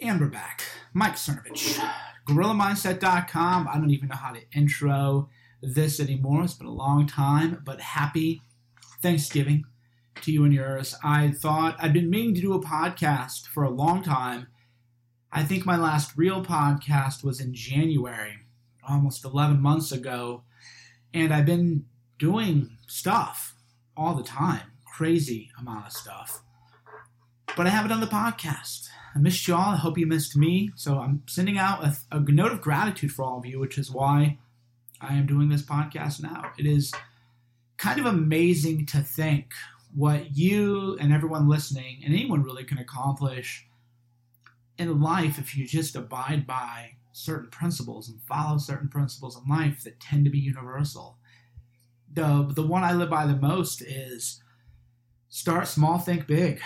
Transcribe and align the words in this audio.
And 0.00 0.20
we're 0.20 0.28
back. 0.28 0.62
Mike 0.94 1.16
Cernovich, 1.16 1.76
GorillaMindset.com. 2.28 3.66
I 3.66 3.74
don't 3.78 3.90
even 3.90 4.08
know 4.08 4.14
how 4.14 4.32
to 4.32 4.40
intro 4.54 5.28
this 5.60 5.98
anymore. 5.98 6.44
It's 6.44 6.54
been 6.54 6.68
a 6.68 6.72
long 6.72 7.08
time, 7.08 7.60
but 7.64 7.80
happy 7.80 8.42
Thanksgiving 9.02 9.64
to 10.22 10.30
you 10.30 10.44
and 10.44 10.54
yours. 10.54 10.94
I 11.02 11.32
thought 11.32 11.74
I'd 11.80 11.92
been 11.92 12.10
meaning 12.10 12.36
to 12.36 12.40
do 12.40 12.52
a 12.52 12.62
podcast 12.62 13.48
for 13.48 13.64
a 13.64 13.70
long 13.70 14.04
time. 14.04 14.46
I 15.32 15.42
think 15.42 15.66
my 15.66 15.76
last 15.76 16.16
real 16.16 16.44
podcast 16.44 17.24
was 17.24 17.40
in 17.40 17.52
January, 17.52 18.38
almost 18.88 19.24
11 19.24 19.60
months 19.60 19.90
ago. 19.90 20.44
And 21.12 21.34
I've 21.34 21.46
been 21.46 21.86
doing 22.20 22.78
stuff 22.86 23.56
all 23.96 24.14
the 24.14 24.22
time, 24.22 24.70
crazy 24.84 25.50
amount 25.58 25.86
of 25.86 25.92
stuff. 25.92 26.44
But 27.58 27.66
I 27.66 27.70
haven't 27.70 27.90
done 27.90 27.98
the 27.98 28.06
podcast. 28.06 28.88
I 29.16 29.18
missed 29.18 29.48
you 29.48 29.56
all. 29.56 29.72
I 29.72 29.76
hope 29.76 29.98
you 29.98 30.06
missed 30.06 30.36
me. 30.36 30.70
So 30.76 31.00
I'm 31.00 31.24
sending 31.26 31.58
out 31.58 31.82
a, 31.82 31.96
a 32.12 32.20
note 32.20 32.52
of 32.52 32.60
gratitude 32.60 33.10
for 33.10 33.24
all 33.24 33.38
of 33.38 33.46
you, 33.46 33.58
which 33.58 33.78
is 33.78 33.90
why 33.90 34.38
I 35.00 35.14
am 35.14 35.26
doing 35.26 35.48
this 35.48 35.62
podcast 35.62 36.22
now. 36.22 36.52
It 36.56 36.66
is 36.66 36.92
kind 37.76 37.98
of 37.98 38.06
amazing 38.06 38.86
to 38.86 38.98
think 38.98 39.54
what 39.92 40.36
you 40.36 40.96
and 41.00 41.12
everyone 41.12 41.48
listening 41.48 42.00
and 42.04 42.14
anyone 42.14 42.44
really 42.44 42.62
can 42.62 42.78
accomplish 42.78 43.66
in 44.78 45.00
life 45.00 45.36
if 45.36 45.56
you 45.56 45.66
just 45.66 45.96
abide 45.96 46.46
by 46.46 46.92
certain 47.10 47.50
principles 47.50 48.08
and 48.08 48.22
follow 48.22 48.58
certain 48.58 48.88
principles 48.88 49.36
in 49.36 49.50
life 49.50 49.82
that 49.82 49.98
tend 49.98 50.24
to 50.26 50.30
be 50.30 50.38
universal. 50.38 51.18
The 52.12 52.52
the 52.54 52.62
one 52.64 52.84
I 52.84 52.92
live 52.92 53.10
by 53.10 53.26
the 53.26 53.34
most 53.34 53.82
is 53.82 54.44
start 55.28 55.66
small, 55.66 55.98
think 55.98 56.28
big. 56.28 56.60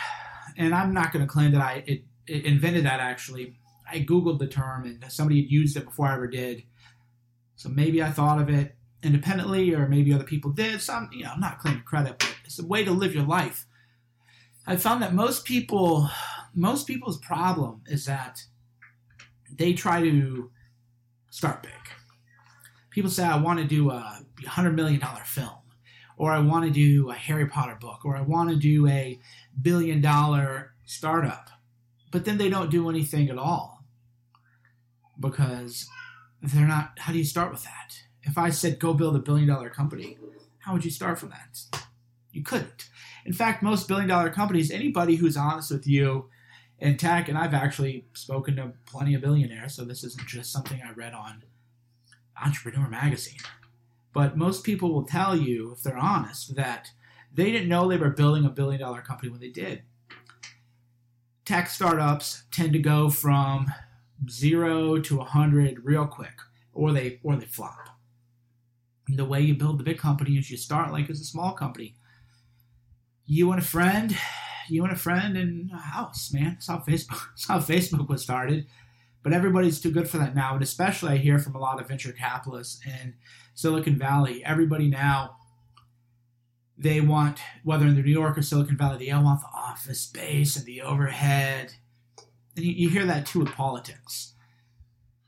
And 0.57 0.75
I'm 0.75 0.93
not 0.93 1.13
going 1.13 1.25
to 1.25 1.31
claim 1.31 1.53
that 1.53 1.61
I 1.61 1.85
it, 1.87 2.05
it 2.27 2.45
invented 2.45 2.85
that 2.85 3.01
actually. 3.01 3.57
I 3.91 3.99
googled 3.99 4.39
the 4.39 4.47
term 4.47 4.85
and 4.85 5.05
somebody 5.13 5.43
had 5.43 5.51
used 5.51 5.77
it 5.77 5.85
before 5.85 6.07
I 6.07 6.15
ever 6.15 6.27
did. 6.27 6.63
So 7.57 7.69
maybe 7.69 8.03
I 8.03 8.11
thought 8.11 8.41
of 8.41 8.49
it 8.49 8.75
independently 9.03 9.75
or 9.75 9.87
maybe 9.89 10.13
other 10.15 10.25
people 10.25 10.51
did. 10.51 10.81
Some, 10.81 11.11
you 11.13 11.25
know, 11.25 11.33
I'm 11.35 11.41
not 11.41 11.59
claiming 11.59 11.83
credit, 11.83 12.19
but 12.19 12.35
it's 12.45 12.59
a 12.59 12.67
way 12.67 12.85
to 12.85 12.93
live 12.93 13.15
your 13.15 13.27
life. 13.27 13.67
I 14.67 14.77
found 14.77 15.03
that 15.03 15.13
most 15.13 15.45
people 15.45 16.09
most 16.55 16.87
people's 16.87 17.19
problem 17.19 17.83
is 17.87 18.07
that 18.07 18.45
they 19.51 19.73
try 19.73 20.01
to 20.03 20.51
start 21.31 21.63
big. 21.63 21.73
People 22.91 23.11
say, 23.11 23.25
I 23.25 23.37
want 23.37 23.59
to 23.59 23.65
do 23.65 23.91
a 23.91 24.23
$100 24.43 24.75
million 24.75 25.01
film, 25.25 25.62
or 26.23 26.31
I 26.31 26.39
want 26.39 26.65
to 26.65 26.71
do 26.71 27.11
a 27.11 27.15
Harry 27.15 27.47
Potter 27.47 27.77
book, 27.81 28.05
or 28.05 28.17
I 28.17 28.21
want 28.21 28.49
to 28.51 28.55
do 28.55 28.87
a 28.87 29.19
billion 29.61 30.01
dollar 30.01 30.73
startup. 30.85 31.51
But 32.13 32.25
then 32.25 32.39
they 32.39 32.49
don't 32.49 32.71
do 32.71 32.89
anything 32.89 33.29
at 33.29 33.39
all 33.39 33.83
because 35.19 35.89
they're 36.41 36.69
not. 36.69 36.93
How 37.01 37.13
do 37.13 37.19
you 37.19 37.25
start 37.25 37.51
with 37.51 37.65
that? 37.65 37.97
If 38.23 38.39
I 38.39 38.51
said, 38.51 38.79
go 38.79 38.95
build 38.95 39.17
a 39.17 39.19
billion 39.19 39.49
dollar 39.49 39.69
company, 39.69 40.17
how 40.61 40.73
would 40.73 40.85
you 40.85 40.93
start 40.93 41.19
from 41.19 41.31
that? 41.31 41.59
You 42.31 42.45
couldn't. 42.45 42.89
In 43.27 43.33
fact, 43.33 43.61
most 43.61 43.89
billion 43.89 44.09
dollar 44.09 44.31
companies, 44.31 44.71
anybody 44.71 45.17
who's 45.17 45.37
honest 45.37 45.73
with 45.73 45.89
you 45.89 46.31
in 46.79 46.99
tech, 46.99 47.29
and 47.29 47.37
I've 47.37 47.53
actually 47.53 48.07
spoken 48.13 48.55
to 48.57 48.75
plenty 48.87 49.15
of 49.15 49.23
billionaires, 49.23 49.75
so 49.75 49.85
this 49.85 50.05
isn't 50.05 50.29
just 50.29 50.53
something 50.53 50.81
I 50.87 50.93
read 50.93 51.15
on 51.15 51.43
Entrepreneur 52.41 52.89
Magazine. 52.89 53.41
But 54.13 54.37
most 54.37 54.65
people 54.65 54.93
will 54.93 55.05
tell 55.05 55.37
you, 55.37 55.73
if 55.73 55.83
they're 55.83 55.97
honest, 55.97 56.55
that 56.57 56.91
they 57.33 57.51
didn't 57.51 57.69
know 57.69 57.89
they 57.89 57.97
were 57.97 58.11
building 58.11 58.45
a 58.45 58.51
billion 58.51 58.81
dollar 58.81 59.01
company 59.01 59.31
when 59.31 59.41
they 59.41 59.49
did. 59.49 59.83
Tech 61.45 61.69
startups 61.69 62.45
tend 62.53 62.73
to 62.75 62.79
go 62.79 63.11
from 63.11 63.73
zero 64.31 64.99
to 65.01 65.21
a 65.21 65.25
hundred 65.25 65.85
real 65.85 66.07
quick, 66.07 66.39
or 66.73 66.93
they 66.93 67.21
or 67.23 67.37
they 67.37 67.47
flop. 67.47 67.89
And 69.09 69.19
the 69.19 69.25
way 69.25 69.41
you 69.41 69.55
build 69.55 69.79
the 69.79 69.85
big 69.85 69.99
company 69.99 70.39
is 70.39 70.51
you 70.51 70.57
start 70.57 70.93
like 70.93 71.11
as 71.11 71.21
a 71.21 71.25
small 71.25 71.53
company. 71.53 71.97
You 73.25 73.51
and 73.51 73.61
a 73.61 73.65
friend, 73.65 74.17
you 74.69 74.85
and 74.85 74.93
a 74.93 74.97
friend 74.97 75.37
in 75.37 75.71
a 75.73 75.79
house, 75.79 76.33
man. 76.33 76.53
That's 76.53 76.69
how 76.69 76.79
Facebook 76.79 77.29
that's 77.31 77.49
how 77.49 77.59
Facebook 77.59 78.09
was 78.09 78.23
started. 78.23 78.67
But 79.23 79.33
everybody's 79.33 79.81
too 79.81 79.93
good 79.93 80.09
for 80.09 80.19
that 80.19 80.35
now, 80.35 80.55
and 80.55 80.63
especially 80.63 81.13
I 81.13 81.17
hear 81.17 81.39
from 81.39 81.55
a 81.55 81.61
lot 81.61 81.81
of 81.81 81.89
venture 81.89 82.13
capitalists 82.13 82.81
in 82.85 83.15
Silicon 83.55 83.97
Valley. 83.97 84.45
Everybody 84.45 84.89
now 84.89 85.37
they 86.77 87.01
want, 87.01 87.39
whether 87.63 87.87
in 87.87 87.95
New 87.95 88.03
York 88.03 88.37
or 88.37 88.43
Silicon 88.43 88.77
Valley, 88.77 89.05
they 89.05 89.13
all 89.13 89.23
want 89.23 89.41
the 89.41 89.47
office 89.55 90.01
space 90.01 90.57
and 90.57 90.67
the 90.67 90.83
overhead. 90.83 91.75
And 92.57 92.65
you, 92.65 92.73
you 92.73 92.89
hear 92.89 93.07
that 93.07 93.27
too 93.27 93.41
with 93.41 93.53
politics. 93.53 94.35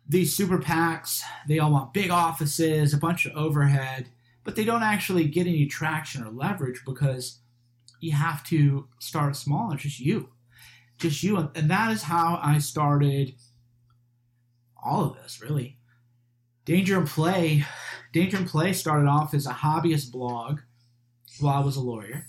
These 0.06 0.34
super 0.34 0.59
PACs, 0.59 1.22
they 1.49 1.59
all 1.59 1.71
want 1.71 1.94
big 1.94 2.11
offices, 2.11 2.93
a 2.93 2.99
bunch 2.99 3.25
of 3.25 3.37
overhead, 3.37 4.09
but 4.43 4.56
they 4.56 4.65
don't 4.65 4.82
actually 4.82 5.26
get 5.26 5.47
any 5.47 5.66
traction 5.66 6.22
or 6.25 6.31
leverage 6.31 6.82
because 6.84 7.38
you 8.00 8.12
have 8.12 8.44
to 8.44 8.88
start 8.99 9.37
small. 9.37 9.72
It's 9.72 9.82
just 9.82 10.00
you. 10.00 10.31
Just 10.99 11.22
you. 11.22 11.50
And 11.55 11.71
that 11.71 11.91
is 11.91 12.03
how 12.03 12.38
I 12.43 12.59
started 12.59 13.34
all 14.84 15.04
of 15.04 15.16
this, 15.16 15.40
really. 15.40 15.78
Danger 16.64 16.98
and 16.98 17.06
Play. 17.06 17.64
Danger 18.12 18.36
and 18.36 18.46
Play 18.46 18.72
started 18.72 19.08
off 19.08 19.34
as 19.34 19.46
a 19.46 19.52
hobbyist 19.52 20.12
blog 20.12 20.60
while 21.40 21.62
I 21.62 21.64
was 21.64 21.76
a 21.76 21.80
lawyer. 21.80 22.26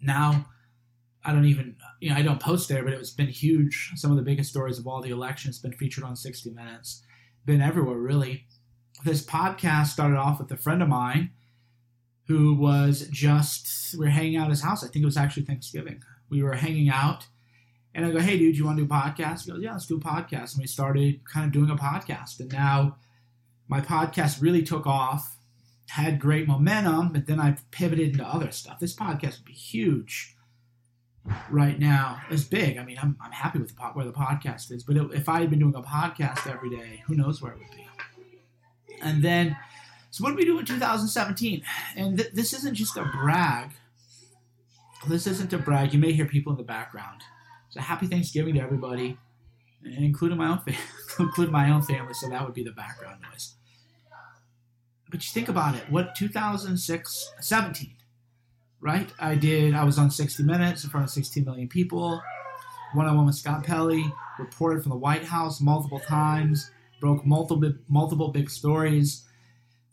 Now, 0.00 0.46
I 1.24 1.32
don't 1.32 1.44
even, 1.44 1.76
you 2.00 2.10
know, 2.10 2.16
I 2.16 2.22
don't 2.22 2.40
post 2.40 2.68
there, 2.68 2.82
but 2.82 2.92
it's 2.92 3.10
been 3.10 3.28
huge. 3.28 3.92
Some 3.94 4.10
of 4.10 4.16
the 4.16 4.22
biggest 4.22 4.50
stories 4.50 4.78
of 4.78 4.86
all 4.86 5.00
the 5.00 5.10
elections 5.10 5.58
been 5.58 5.72
featured 5.72 6.04
on 6.04 6.16
60 6.16 6.50
Minutes, 6.50 7.02
been 7.44 7.60
everywhere, 7.60 7.98
really. 7.98 8.46
This 9.04 9.24
podcast 9.24 9.88
started 9.88 10.16
off 10.16 10.38
with 10.38 10.50
a 10.50 10.56
friend 10.56 10.82
of 10.82 10.88
mine 10.88 11.30
who 12.26 12.54
was 12.54 13.08
just, 13.08 13.96
we 13.98 14.06
were 14.06 14.10
hanging 14.10 14.36
out 14.36 14.44
at 14.44 14.50
his 14.50 14.62
house. 14.62 14.84
I 14.84 14.88
think 14.88 15.02
it 15.02 15.06
was 15.06 15.16
actually 15.16 15.44
Thanksgiving. 15.44 16.02
We 16.28 16.42
were 16.42 16.54
hanging 16.54 16.88
out, 16.88 17.26
and 17.94 18.06
I 18.06 18.10
go, 18.10 18.20
hey, 18.20 18.38
dude, 18.38 18.56
you 18.56 18.64
want 18.64 18.78
to 18.78 18.84
do 18.84 18.92
a 18.92 18.96
podcast? 18.96 19.44
He 19.44 19.50
goes, 19.50 19.62
yeah, 19.62 19.72
let's 19.72 19.86
do 19.86 19.96
a 19.96 20.00
podcast. 20.00 20.54
And 20.54 20.60
we 20.60 20.66
started 20.66 21.20
kind 21.24 21.46
of 21.46 21.52
doing 21.52 21.70
a 21.70 21.76
podcast. 21.76 22.40
And 22.40 22.52
now 22.52 22.96
my 23.68 23.80
podcast 23.80 24.40
really 24.40 24.62
took 24.62 24.86
off 24.86 25.36
had 25.92 26.18
great 26.18 26.48
momentum, 26.48 27.12
but 27.12 27.26
then 27.26 27.38
I 27.38 27.54
pivoted 27.70 28.12
into 28.12 28.24
other 28.24 28.50
stuff. 28.50 28.78
This 28.80 28.94
podcast 28.96 29.38
would 29.38 29.44
be 29.44 29.52
huge 29.52 30.34
right 31.50 31.78
now. 31.78 32.20
It's 32.30 32.44
big. 32.44 32.78
I 32.78 32.84
mean, 32.84 32.98
I'm, 33.00 33.14
I'm 33.20 33.30
happy 33.30 33.58
with 33.58 33.76
the 33.76 33.82
where 33.82 34.06
the 34.06 34.12
podcast 34.12 34.72
is, 34.72 34.84
but 34.84 34.96
if 35.12 35.28
I 35.28 35.40
had 35.40 35.50
been 35.50 35.58
doing 35.58 35.74
a 35.74 35.82
podcast 35.82 36.50
every 36.50 36.70
day, 36.70 37.02
who 37.06 37.14
knows 37.14 37.42
where 37.42 37.52
it 37.52 37.58
would 37.58 37.70
be. 37.76 37.86
And 39.02 39.22
then, 39.22 39.54
so 40.10 40.24
what 40.24 40.30
did 40.30 40.38
we 40.38 40.46
do 40.46 40.58
in 40.58 40.64
2017? 40.64 41.62
And 41.96 42.16
th- 42.16 42.32
this 42.32 42.54
isn't 42.54 42.74
just 42.74 42.96
a 42.96 43.04
brag. 43.04 43.72
This 45.08 45.26
isn't 45.26 45.52
a 45.52 45.58
brag. 45.58 45.92
You 45.92 45.98
may 45.98 46.12
hear 46.12 46.26
people 46.26 46.52
in 46.52 46.56
the 46.56 46.64
background. 46.64 47.20
So 47.72 47.80
happy 47.80 48.06
Thanksgiving 48.06 48.54
to 48.54 48.60
everybody, 48.60 49.16
including 49.82 50.36
my 50.36 50.48
own 50.48 50.58
family, 50.58 50.78
including 51.18 51.52
my 51.52 51.70
own 51.70 51.80
family. 51.80 52.12
So 52.12 52.28
that 52.28 52.44
would 52.44 52.52
be 52.52 52.62
the 52.62 52.72
background 52.72 53.22
noise. 53.22 53.54
But 55.10 55.24
you 55.24 55.30
think 55.32 55.48
about 55.48 55.74
it 55.74 55.82
what 55.90 56.14
2006 56.14 57.32
17 57.40 57.96
right? 58.80 59.10
I 59.18 59.36
did 59.36 59.74
i 59.74 59.84
was 59.84 59.98
on 59.98 60.10
60 60.10 60.42
minutes 60.42 60.84
in 60.84 60.90
front 60.90 61.04
of 61.04 61.10
16 61.10 61.44
million 61.44 61.68
people 61.68 62.22
one-on-one 62.94 63.26
with 63.26 63.34
scott 63.34 63.62
pelley 63.64 64.04
reported 64.38 64.82
from 64.82 64.90
the 64.90 64.96
white 64.96 65.24
house 65.24 65.60
multiple 65.60 66.00
times 66.00 66.70
broke 67.00 67.24
multiple 67.24 67.72
multiple 67.88 68.28
big 68.28 68.50
stories. 68.50 69.26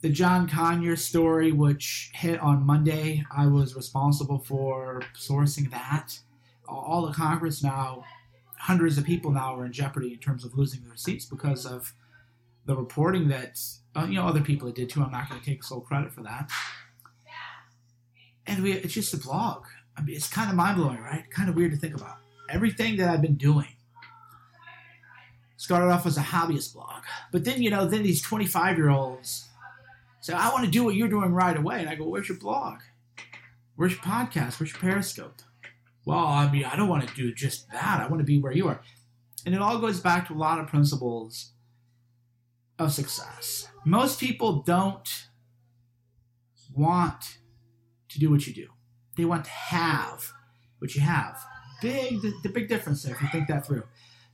The 0.01 0.09
john 0.09 0.47
conyers 0.47 1.03
story 1.03 1.51
which 1.51 2.11
hit 2.13 2.39
on 2.39 2.65
monday 2.65 3.25
i 3.29 3.45
was 3.45 3.75
responsible 3.75 4.39
for 4.39 5.01
sourcing 5.15 5.69
that 5.71 6.17
all 6.69 7.05
the 7.05 7.13
congress 7.13 7.63
now 7.63 8.03
hundreds 8.57 8.97
of 8.97 9.05
people 9.05 9.31
now 9.31 9.55
are 9.55 9.65
in 9.65 9.71
jeopardy 9.71 10.13
in 10.13 10.19
terms 10.19 10.43
of 10.43 10.57
losing 10.57 10.83
their 10.83 10.95
seats 10.95 11.25
because 11.25 11.65
of 11.65 11.93
the 12.65 12.75
reporting 12.75 13.27
that 13.29 13.57
uh, 13.95 14.05
you 14.07 14.15
know, 14.15 14.27
other 14.27 14.41
people 14.41 14.71
did 14.71 14.89
too. 14.89 15.01
I'm 15.01 15.11
not 15.11 15.29
going 15.29 15.41
to 15.41 15.45
take 15.45 15.63
sole 15.63 15.81
credit 15.81 16.11
for 16.11 16.21
that. 16.23 16.49
And 18.47 18.63
we, 18.63 18.73
it's 18.73 18.93
just 18.93 19.13
a 19.13 19.17
blog. 19.17 19.65
I 19.97 20.01
mean, 20.01 20.15
it's 20.15 20.29
kind 20.29 20.49
of 20.49 20.55
mind 20.55 20.77
blowing, 20.77 20.99
right? 20.99 21.29
Kind 21.31 21.49
of 21.49 21.55
weird 21.55 21.71
to 21.71 21.77
think 21.77 21.95
about. 21.95 22.17
Everything 22.49 22.97
that 22.97 23.09
I've 23.09 23.21
been 23.21 23.35
doing 23.35 23.67
started 25.57 25.91
off 25.91 26.05
as 26.05 26.17
a 26.17 26.21
hobbyist 26.21 26.73
blog, 26.73 27.03
but 27.31 27.43
then 27.43 27.61
you 27.61 27.69
know, 27.69 27.85
then 27.85 28.01
these 28.01 28.21
25 28.21 28.77
year 28.77 28.89
olds 28.89 29.49
say, 30.21 30.33
"I 30.33 30.49
want 30.49 30.65
to 30.65 30.71
do 30.71 30.83
what 30.83 30.95
you're 30.95 31.09
doing 31.09 31.31
right 31.31 31.55
away," 31.55 31.81
and 31.81 31.89
I 31.89 31.95
go, 31.95 32.07
"Where's 32.07 32.29
your 32.29 32.39
blog? 32.39 32.79
Where's 33.75 33.91
your 33.91 34.01
podcast? 34.01 34.59
Where's 34.59 34.71
your 34.71 34.79
Periscope?" 34.79 35.41
Well, 36.05 36.25
I 36.25 36.49
mean, 36.51 36.65
I 36.65 36.75
don't 36.75 36.87
want 36.87 37.07
to 37.07 37.15
do 37.15 37.33
just 37.33 37.69
that. 37.71 38.01
I 38.01 38.07
want 38.07 38.19
to 38.19 38.25
be 38.25 38.39
where 38.39 38.51
you 38.51 38.67
are, 38.67 38.81
and 39.45 39.53
it 39.53 39.61
all 39.61 39.79
goes 39.79 39.99
back 39.99 40.27
to 40.27 40.33
a 40.33 40.35
lot 40.35 40.59
of 40.59 40.67
principles 40.67 41.51
of 42.79 42.93
success. 42.93 43.67
Most 43.85 44.19
people 44.19 44.63
don't 44.63 45.27
want 46.73 47.37
to 48.09 48.19
do 48.19 48.31
what 48.31 48.47
you 48.47 48.53
do. 48.53 48.67
They 49.17 49.25
want 49.25 49.45
to 49.45 49.51
have 49.51 50.31
what 50.79 50.95
you 50.95 51.01
have. 51.01 51.37
Big, 51.81 52.21
the, 52.21 52.33
the 52.43 52.49
big 52.49 52.67
difference 52.67 53.03
there, 53.03 53.15
if 53.15 53.21
you 53.21 53.27
think 53.29 53.47
that 53.47 53.65
through. 53.65 53.83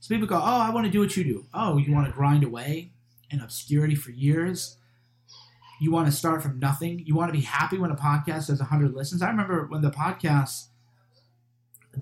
So 0.00 0.14
people 0.14 0.28
go, 0.28 0.36
oh, 0.36 0.60
I 0.60 0.70
want 0.70 0.86
to 0.86 0.92
do 0.92 1.00
what 1.00 1.16
you 1.16 1.24
do. 1.24 1.46
Oh, 1.52 1.78
you 1.78 1.92
want 1.92 2.06
to 2.06 2.12
grind 2.12 2.44
away 2.44 2.92
in 3.30 3.40
obscurity 3.40 3.94
for 3.94 4.10
years? 4.10 4.78
You 5.80 5.90
want 5.90 6.06
to 6.06 6.12
start 6.12 6.42
from 6.42 6.58
nothing? 6.58 7.02
You 7.04 7.14
want 7.14 7.32
to 7.32 7.38
be 7.38 7.44
happy 7.44 7.78
when 7.78 7.90
a 7.90 7.96
podcast 7.96 8.48
has 8.48 8.60
100 8.60 8.94
listens? 8.94 9.22
I 9.22 9.28
remember 9.28 9.66
when 9.66 9.82
the 9.82 9.90
podcast 9.90 10.66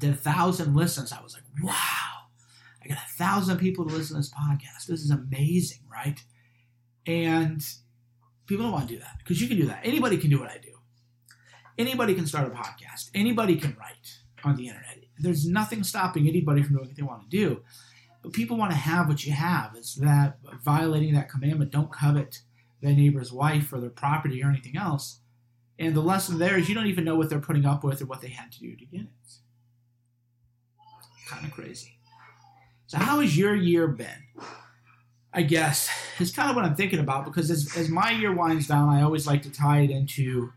a 0.02 0.14
thousand 0.14 0.75
listens, 0.75 1.12
I 1.12 1.23
was 1.23 1.35
like, 1.35 1.44
wow, 1.62 1.75
I 2.82 2.88
got 2.88 2.99
a 2.99 3.12
thousand 3.17 3.58
people 3.58 3.87
to 3.87 3.94
listen 3.94 4.17
to 4.17 4.20
this 4.20 4.31
podcast. 4.31 4.87
This 4.87 5.00
is 5.00 5.11
amazing, 5.11 5.81
right? 5.91 6.23
And 7.06 7.64
people 8.46 8.64
don't 8.64 8.73
want 8.73 8.88
to 8.88 8.94
do 8.94 9.00
that 9.00 9.19
because 9.19 9.41
you 9.41 9.49
can 9.49 9.56
do 9.56 9.67
that. 9.67 9.81
Anybody 9.85 10.17
can 10.17 10.31
do 10.31 10.41
what 10.41 10.50
I 10.50 10.58
do. 10.58 10.70
Anybody 11.76 12.14
can 12.14 12.26
start 12.26 12.46
a 12.46 12.50
podcast. 12.50 13.11
Anybody 13.14 13.56
can 13.56 13.76
write 13.79 14.19
on 14.44 14.56
the 14.56 14.69
internet. 14.69 14.99
There's 15.19 15.46
nothing 15.46 15.82
stopping 15.85 16.29
anybody 16.29 16.62
from 16.62 16.76
doing 16.76 16.88
what 16.88 16.96
they 16.96 17.02
want 17.02 17.23
to 17.23 17.37
do. 17.37 17.62
But 18.23 18.32
people 18.32 18.56
want 18.56 18.73
to 18.73 18.76
have 18.76 19.08
what 19.08 19.25
you 19.25 19.32
have. 19.32 19.75
It's 19.76 19.94
that 19.96 20.38
violating 20.62 21.14
that 21.14 21.29
commandment, 21.29 21.70
don't 21.70 21.93
covet 21.93 22.41
their 22.81 22.94
neighbor's 22.94 23.32
wife 23.32 23.73
or 23.73 23.81
their 23.81 23.91
property 23.91 24.43
or 24.43 24.49
anything 24.49 24.76
else. 24.76 25.20
And 25.79 25.94
the 25.94 26.00
lesson 26.00 26.38
there 26.38 26.58
is 26.58 26.69
you 26.69 26.75
don't 26.75 26.87
even 26.87 27.05
know 27.05 27.17
what 27.17 27.29
they're 27.29 27.41
putting 27.41 27.67
up 27.67 27.82
with 27.82 28.00
or 28.00 28.06
what 28.06 28.20
they 28.20 28.29
had 28.29 28.52
to 28.52 28.61
do 28.61 28.76
to 28.76 28.85
get 28.85 29.00
it. 29.00 29.08
Kind 31.29 31.47
of 31.47 31.53
crazy. 31.53 31.99
So, 32.87 32.99
how 32.99 33.21
has 33.21 33.37
your 33.37 33.55
year 33.55 33.88
been? 33.88 34.25
I 35.32 35.43
guess 35.43 35.91
is 36.21 36.32
kind 36.32 36.49
of 36.49 36.55
what 36.55 36.65
I'm 36.65 36.76
thinking 36.76 37.00
about 37.00 37.25
because 37.25 37.50
as, 37.50 37.76
as 37.76 37.88
my 37.88 38.12
year 38.12 38.32
winds 38.32 38.69
down, 38.69 38.88
I 38.88 39.03
always 39.03 39.26
like 39.26 39.43
to 39.43 39.50
tie 39.50 39.81
it 39.81 39.91
into 39.91 40.53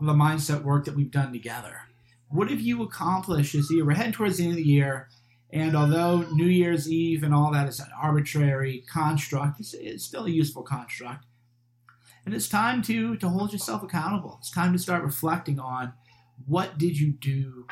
the 0.00 0.14
mindset 0.14 0.62
work 0.62 0.86
that 0.86 0.96
we've 0.96 1.10
done 1.10 1.30
together. 1.30 1.82
What 2.30 2.50
have 2.50 2.60
you 2.60 2.82
accomplished 2.82 3.52
this 3.52 3.70
year? 3.70 3.84
We're 3.84 3.92
heading 3.92 4.12
towards 4.12 4.38
the 4.38 4.44
end 4.44 4.52
of 4.52 4.56
the 4.56 4.62
year, 4.62 5.08
and 5.50 5.76
although 5.76 6.22
New 6.32 6.46
Year's 6.46 6.90
Eve 6.90 7.22
and 7.22 7.34
all 7.34 7.52
that 7.52 7.68
is 7.68 7.80
an 7.80 7.90
arbitrary 8.00 8.82
construct, 8.90 9.60
it's, 9.60 9.74
it's 9.74 10.04
still 10.04 10.24
a 10.24 10.30
useful 10.30 10.62
construct. 10.62 11.26
And 12.24 12.34
it's 12.34 12.48
time 12.48 12.80
to 12.82 13.16
to 13.16 13.28
hold 13.28 13.52
yourself 13.52 13.82
accountable. 13.82 14.38
It's 14.40 14.50
time 14.50 14.72
to 14.72 14.78
start 14.78 15.02
reflecting 15.02 15.60
on 15.60 15.92
what 16.46 16.78
did 16.78 16.98
you 16.98 17.12
do 17.12 17.66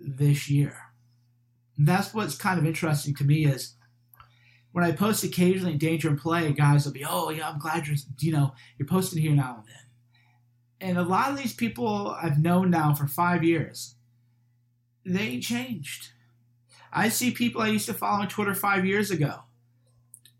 this 0.00 0.48
year. 0.48 0.85
And 1.78 1.86
that's 1.86 2.14
what's 2.14 2.36
kind 2.36 2.58
of 2.58 2.66
interesting 2.66 3.14
to 3.16 3.24
me 3.24 3.46
is 3.46 3.74
when 4.72 4.84
I 4.84 4.92
post 4.92 5.24
occasionally 5.24 5.72
in 5.72 5.78
Danger 5.78 6.08
and 6.08 6.18
Play, 6.18 6.52
guys 6.52 6.84
will 6.84 6.92
be, 6.92 7.04
"Oh 7.04 7.30
yeah, 7.30 7.48
I'm 7.48 7.58
glad 7.58 7.86
you're 7.86 7.96
you 8.20 8.32
know 8.32 8.54
you're 8.78 8.86
posting 8.86 9.22
here 9.22 9.32
now 9.32 9.56
and 9.58 9.66
then." 9.66 10.88
And 10.88 10.98
a 10.98 11.02
lot 11.02 11.30
of 11.30 11.38
these 11.38 11.54
people 11.54 12.16
I've 12.20 12.38
known 12.38 12.70
now 12.70 12.94
for 12.94 13.06
five 13.06 13.42
years, 13.42 13.94
they 15.04 15.40
changed. 15.40 16.10
I 16.92 17.08
see 17.08 17.30
people 17.30 17.62
I 17.62 17.68
used 17.68 17.86
to 17.86 17.94
follow 17.94 18.22
on 18.22 18.28
Twitter 18.28 18.54
five 18.54 18.84
years 18.86 19.10
ago. 19.10 19.40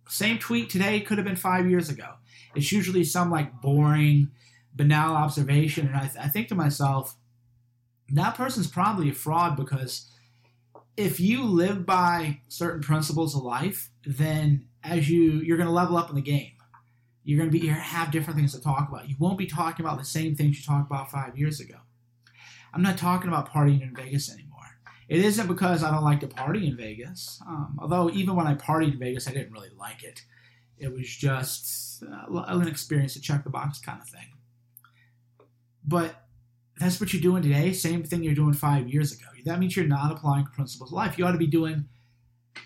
Same 0.09 0.39
tweet 0.39 0.71
today 0.71 1.00
could 1.00 1.19
have 1.19 1.27
been 1.27 1.37
five 1.37 1.69
years 1.69 1.89
ago. 1.89 2.15
It's 2.55 2.73
usually 2.73 3.05
some 3.05 3.31
like 3.31 3.61
boring, 3.61 4.31
banal 4.75 5.15
observation, 5.17 5.87
and 5.87 5.97
I, 5.97 6.06
th- 6.06 6.25
I 6.25 6.29
think 6.29 6.49
to 6.49 6.55
myself, 6.55 7.17
that 8.11 8.35
person's 8.37 8.69
probably 8.69 9.11
a 9.11 9.15
fraud 9.15 9.56
because 9.56 10.11
if 10.96 11.20
you 11.20 11.44
live 11.44 11.84
by 11.84 12.40
certain 12.48 12.82
principles 12.82 13.34
of 13.37 13.43
life, 13.43 13.90
then 14.04 14.69
as 14.82 15.10
you 15.10 15.32
you're 15.40 15.56
going 15.56 15.69
to 15.69 15.72
level 15.72 15.96
up 15.96 16.08
in 16.08 16.16
the 16.16 16.22
game. 16.22 16.52
You're 17.25 17.38
going 17.38 17.50
to 17.50 17.52
be 17.52 17.64
you're 17.64 17.75
going 17.75 17.84
to 17.84 17.90
have 17.90 18.12
different 18.12 18.38
things 18.38 18.54
to 18.54 18.60
talk 18.60 18.88
about. 18.88 19.08
You 19.08 19.16
won't 19.19 19.38
be 19.38 19.46
talking 19.46 19.84
about 19.84 19.98
the 19.98 20.04
same 20.04 20.37
things 20.37 20.58
you 20.58 20.64
talked 20.64 20.88
about 20.88 21.10
five 21.10 21.37
years 21.37 21.58
ago. 21.58 21.75
I'm 22.72 22.82
not 22.82 22.98
talking 22.98 23.28
about 23.28 23.50
partying 23.50 23.82
in 23.82 23.94
Vegas 23.96 24.32
anymore. 24.32 24.52
It 25.08 25.25
isn't 25.25 25.46
because 25.46 25.82
I 25.82 25.90
don't 25.90 26.04
like 26.04 26.20
to 26.20 26.28
party 26.28 26.66
in 26.66 26.76
Vegas. 26.76 27.40
Um, 27.46 27.78
although 27.81 28.10
even 28.10 28.37
when 28.37 28.46
I 28.46 28.54
partied 28.54 28.93
in 28.93 28.98
Vegas, 28.98 29.28
I 29.28 29.32
didn't 29.32 29.52
really 29.52 29.70
like 29.76 30.02
it. 30.04 30.22
It 30.78 30.93
was 30.93 31.08
just 31.08 32.02
uh, 32.04 32.43
an 32.46 32.69
experience 32.69 33.14
to 33.14 33.20
check 33.20 33.44
the 33.44 33.50
box 33.50 33.78
kind 33.78 34.00
of 34.00 34.08
thing. 34.08 34.26
But 35.84 36.25
that's 36.78 37.00
what 37.00 37.12
you're 37.12 37.23
doing 37.23 37.43
today. 37.43 37.73
Same 37.73 38.02
thing 38.02 38.23
you're 38.23 38.34
doing 38.34 38.52
five 38.52 38.88
years 38.88 39.12
ago. 39.12 39.26
That 39.44 39.61
means 39.61 39.76
you're 39.76 39.87
not 39.87 40.12
applying 40.12 40.44
principles 40.46 40.90
of 40.90 40.96
life. 40.96 41.17
You 41.17 41.25
ought 41.25 41.32
to 41.32 41.38
be 41.38 41.46
doing 41.46 41.88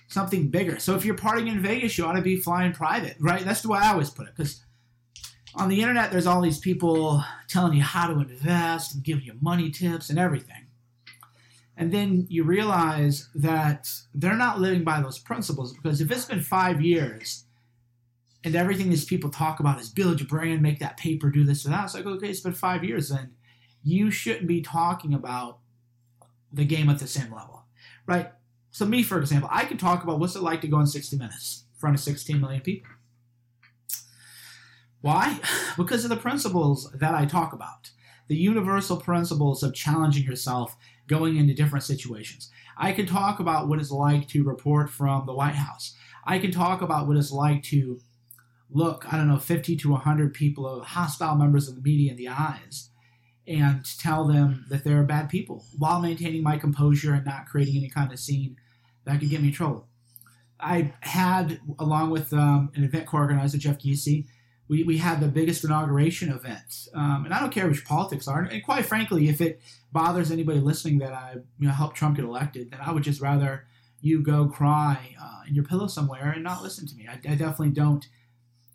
something 0.08 0.48
bigger. 0.48 0.78
So 0.78 0.96
if 0.96 1.04
you're 1.04 1.14
partying 1.14 1.48
in 1.48 1.60
Vegas, 1.60 1.96
you 1.96 2.04
ought 2.04 2.14
to 2.14 2.22
be 2.22 2.36
flying 2.36 2.72
private, 2.72 3.16
right? 3.20 3.44
That's 3.44 3.60
the 3.60 3.68
way 3.68 3.78
I 3.78 3.92
always 3.92 4.10
put 4.10 4.26
it. 4.26 4.34
Because 4.34 4.64
on 5.54 5.68
the 5.68 5.80
internet, 5.80 6.10
there's 6.10 6.26
all 6.26 6.40
these 6.40 6.58
people 6.58 7.22
telling 7.48 7.74
you 7.74 7.82
how 7.82 8.06
to 8.06 8.20
invest 8.20 8.94
and 8.94 9.04
giving 9.04 9.24
you 9.24 9.34
money 9.40 9.70
tips 9.70 10.10
and 10.10 10.18
everything. 10.18 10.66
And 11.76 11.92
then 11.92 12.26
you 12.28 12.44
realize 12.44 13.28
that 13.34 13.90
they're 14.14 14.36
not 14.36 14.60
living 14.60 14.84
by 14.84 15.00
those 15.00 15.18
principles 15.18 15.72
because 15.72 16.00
if 16.00 16.10
it's 16.10 16.26
been 16.26 16.42
five 16.42 16.80
years 16.80 17.44
and 18.44 18.54
everything 18.54 18.90
these 18.90 19.04
people 19.04 19.30
talk 19.30 19.60
about 19.60 19.80
is 19.80 19.88
build 19.88 20.20
your 20.20 20.28
brand, 20.28 20.62
make 20.62 20.78
that 20.80 20.96
paper, 20.96 21.30
do 21.30 21.44
this 21.44 21.64
or 21.64 21.70
that, 21.70 21.84
it's 21.84 21.94
like, 21.94 22.06
okay, 22.06 22.28
it's 22.28 22.40
been 22.40 22.52
five 22.52 22.84
years, 22.84 23.08
then 23.08 23.32
you 23.82 24.10
shouldn't 24.10 24.46
be 24.46 24.60
talking 24.60 25.14
about 25.14 25.58
the 26.52 26.64
game 26.64 26.88
at 26.88 26.98
the 26.98 27.06
same 27.06 27.32
level, 27.32 27.64
right? 28.06 28.32
So, 28.70 28.84
me, 28.84 29.02
for 29.02 29.18
example, 29.18 29.48
I 29.52 29.64
can 29.64 29.78
talk 29.78 30.04
about 30.04 30.20
what's 30.20 30.36
it 30.36 30.42
like 30.42 30.60
to 30.60 30.68
go 30.68 30.80
in 30.80 30.86
60 30.86 31.16
minutes 31.16 31.64
in 31.72 31.78
front 31.78 31.96
of 31.96 32.00
16 32.00 32.40
million 32.40 32.60
people. 32.60 32.90
Why? 35.00 35.40
Because 35.76 36.04
of 36.04 36.10
the 36.10 36.16
principles 36.16 36.90
that 36.92 37.14
I 37.14 37.24
talk 37.24 37.52
about, 37.52 37.90
the 38.28 38.36
universal 38.36 38.96
principles 38.96 39.62
of 39.62 39.72
challenging 39.72 40.24
yourself 40.24 40.76
going 41.06 41.36
into 41.36 41.54
different 41.54 41.84
situations. 41.84 42.50
I 42.76 42.92
can 42.92 43.06
talk 43.06 43.40
about 43.40 43.68
what 43.68 43.78
it's 43.78 43.90
like 43.90 44.28
to 44.28 44.44
report 44.44 44.90
from 44.90 45.26
the 45.26 45.32
White 45.32 45.54
House. 45.54 45.94
I 46.24 46.38
can 46.38 46.50
talk 46.50 46.82
about 46.82 47.06
what 47.06 47.16
it's 47.16 47.32
like 47.32 47.62
to 47.64 48.00
look, 48.68 49.10
I 49.12 49.16
don't 49.16 49.28
know, 49.28 49.38
50 49.38 49.76
to 49.76 49.90
100 49.90 50.34
people, 50.34 50.82
hostile 50.82 51.36
members 51.36 51.68
of 51.68 51.76
the 51.76 51.82
media 51.82 52.10
in 52.10 52.16
the 52.16 52.28
eyes 52.28 52.90
and 53.50 53.85
tell 53.99 54.25
them 54.25 54.64
that 54.69 54.85
they're 54.85 55.02
bad 55.02 55.29
people 55.29 55.64
while 55.76 56.00
maintaining 56.00 56.41
my 56.41 56.56
composure 56.56 57.14
and 57.14 57.26
not 57.26 57.47
creating 57.47 57.76
any 57.76 57.88
kind 57.88 58.12
of 58.12 58.19
scene 58.20 58.56
that 59.05 59.19
could 59.19 59.29
get 59.29 59.43
me 59.43 59.49
in 59.49 59.55
trouble. 59.55 59.88
I 60.61 60.93
had, 61.00 61.58
along 61.79 62.11
with 62.11 62.32
um, 62.32 62.70
an 62.76 62.85
event 62.85 63.06
co-organizer, 63.06 63.58
Jeff 63.58 63.79
Giesea, 63.79 64.26
we, 64.69 64.85
we 64.85 64.99
had 64.99 65.20
the 65.20 65.26
biggest 65.26 65.64
inauguration 65.64 66.31
event. 66.31 66.87
Um, 66.94 67.25
and 67.25 67.35
I 67.35 67.41
don't 67.41 67.50
care 67.50 67.67
which 67.67 67.85
politics 67.85 68.29
are. 68.29 68.43
And 68.43 68.62
quite 68.62 68.87
frankly, 68.87 69.29
if 69.29 69.41
it 69.41 69.61
bothers 69.91 70.31
anybody 70.31 70.61
listening 70.61 70.99
that 70.99 71.12
I 71.12 71.38
you 71.58 71.67
know, 71.67 71.73
helped 71.73 71.97
Trump 71.97 72.17
get 72.17 72.25
elected, 72.25 72.70
then 72.70 72.79
I 72.81 72.93
would 72.93 73.02
just 73.02 73.20
rather 73.20 73.67
you 74.00 74.23
go 74.23 74.47
cry 74.47 75.17
uh, 75.20 75.41
in 75.49 75.56
your 75.56 75.64
pillow 75.64 75.88
somewhere 75.88 76.31
and 76.31 76.44
not 76.44 76.62
listen 76.62 76.87
to 76.87 76.94
me. 76.94 77.08
I, 77.08 77.14
I 77.14 77.35
definitely 77.35 77.71
don't 77.71 78.07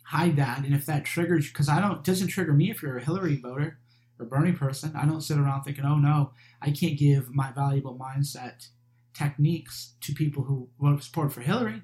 hide 0.02 0.36
that. 0.36 0.64
And 0.64 0.74
if 0.74 0.84
that 0.84 1.06
triggers, 1.06 1.48
because 1.48 1.70
I 1.70 1.80
don't, 1.80 2.04
doesn't 2.04 2.28
trigger 2.28 2.52
me 2.52 2.70
if 2.70 2.82
you're 2.82 2.98
a 2.98 3.02
Hillary 3.02 3.36
voter 3.36 3.78
or 4.18 4.26
Bernie 4.26 4.52
person. 4.52 4.92
I 4.96 5.06
don't 5.06 5.20
sit 5.20 5.38
around 5.38 5.62
thinking, 5.62 5.84
oh 5.84 5.96
no, 5.96 6.32
I 6.60 6.70
can't 6.70 6.98
give 6.98 7.34
my 7.34 7.50
valuable 7.52 7.98
mindset 7.98 8.68
techniques 9.14 9.94
to 10.02 10.12
people 10.12 10.44
who 10.44 10.68
vote 10.80 11.02
support 11.02 11.32
for 11.32 11.40
Hillary. 11.40 11.82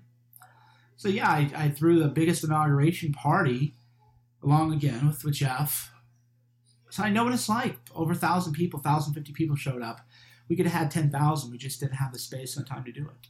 So 0.96 1.08
yeah, 1.08 1.28
I, 1.28 1.50
I 1.54 1.68
threw 1.70 1.98
the 1.98 2.08
biggest 2.08 2.44
inauguration 2.44 3.12
party 3.12 3.74
along 4.42 4.72
again 4.72 5.06
with, 5.06 5.24
with 5.24 5.34
Jeff. 5.34 5.92
So 6.90 7.02
I 7.02 7.10
know 7.10 7.24
what 7.24 7.32
it's 7.32 7.48
like. 7.48 7.78
Over 7.94 8.12
a 8.12 8.16
thousand 8.16 8.52
people, 8.52 8.78
thousand 8.78 9.14
fifty 9.14 9.32
people 9.32 9.56
showed 9.56 9.82
up. 9.82 10.00
We 10.48 10.56
could 10.56 10.66
have 10.66 10.78
had 10.80 10.90
ten 10.90 11.10
thousand. 11.10 11.50
We 11.50 11.58
just 11.58 11.80
didn't 11.80 11.94
have 11.96 12.12
the 12.12 12.18
space 12.18 12.56
and 12.56 12.64
the 12.64 12.68
time 12.68 12.84
to 12.84 12.92
do 12.92 13.08
it. 13.08 13.28